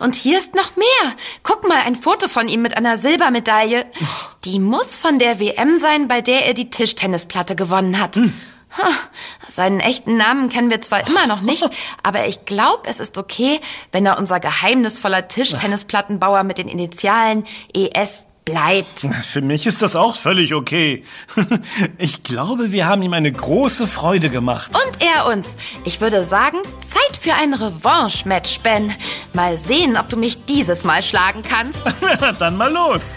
und 0.00 0.16
hier 0.16 0.40
ist 0.40 0.56
noch 0.56 0.74
mehr. 0.74 1.14
Guck 1.44 1.68
mal, 1.68 1.82
ein 1.86 1.94
Foto 1.94 2.26
von 2.26 2.48
ihm 2.48 2.62
mit 2.62 2.76
einer 2.76 2.98
Silbermedaille. 2.98 3.86
Die 4.44 4.58
muss 4.58 4.96
von 4.96 5.20
der 5.20 5.38
WM 5.38 5.78
sein, 5.78 6.08
bei 6.08 6.20
der 6.20 6.44
er 6.44 6.54
die 6.54 6.68
Tischtennisplatte 6.68 7.54
gewonnen 7.54 8.00
hat. 8.00 8.16
Ha, 8.16 8.90
Seinen 9.50 9.78
echten 9.78 10.16
Namen 10.16 10.48
kennen 10.48 10.68
wir 10.68 10.80
zwar 10.80 11.06
immer 11.06 11.28
noch 11.28 11.42
nicht, 11.42 11.62
aber 12.02 12.26
ich 12.26 12.44
glaube, 12.44 12.88
es 12.88 12.98
ist 12.98 13.18
okay, 13.18 13.60
wenn 13.92 14.04
er 14.04 14.18
unser 14.18 14.40
geheimnisvoller 14.40 15.28
Tischtennisplattenbauer 15.28 16.42
mit 16.42 16.58
den 16.58 16.66
Initialen 16.66 17.46
ES 17.72 18.24
bleibt. 18.44 19.06
Für 19.24 19.40
mich 19.40 19.66
ist 19.66 19.82
das 19.82 19.96
auch 19.96 20.16
völlig 20.16 20.54
okay. 20.54 21.04
Ich 21.98 22.22
glaube, 22.22 22.72
wir 22.72 22.86
haben 22.86 23.02
ihm 23.02 23.12
eine 23.12 23.30
große 23.30 23.86
Freude 23.86 24.30
gemacht. 24.30 24.72
Und 24.74 25.02
er 25.02 25.26
uns. 25.26 25.56
Ich 25.84 26.00
würde 26.00 26.26
sagen, 26.26 26.58
Zeit 26.80 27.16
für 27.20 27.34
ein 27.34 27.54
Revanche-Match, 27.54 28.60
Ben. 28.60 28.92
Mal 29.34 29.58
sehen, 29.58 29.96
ob 29.96 30.08
du 30.08 30.16
mich 30.16 30.44
dieses 30.44 30.84
Mal 30.84 31.02
schlagen 31.02 31.42
kannst. 31.42 31.78
Dann 32.38 32.56
mal 32.56 32.72
los. 32.72 33.14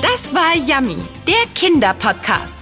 Das 0.00 0.34
war 0.34 0.56
Yummy, 0.56 0.96
der 1.26 1.46
Kinderpodcast. 1.54 2.61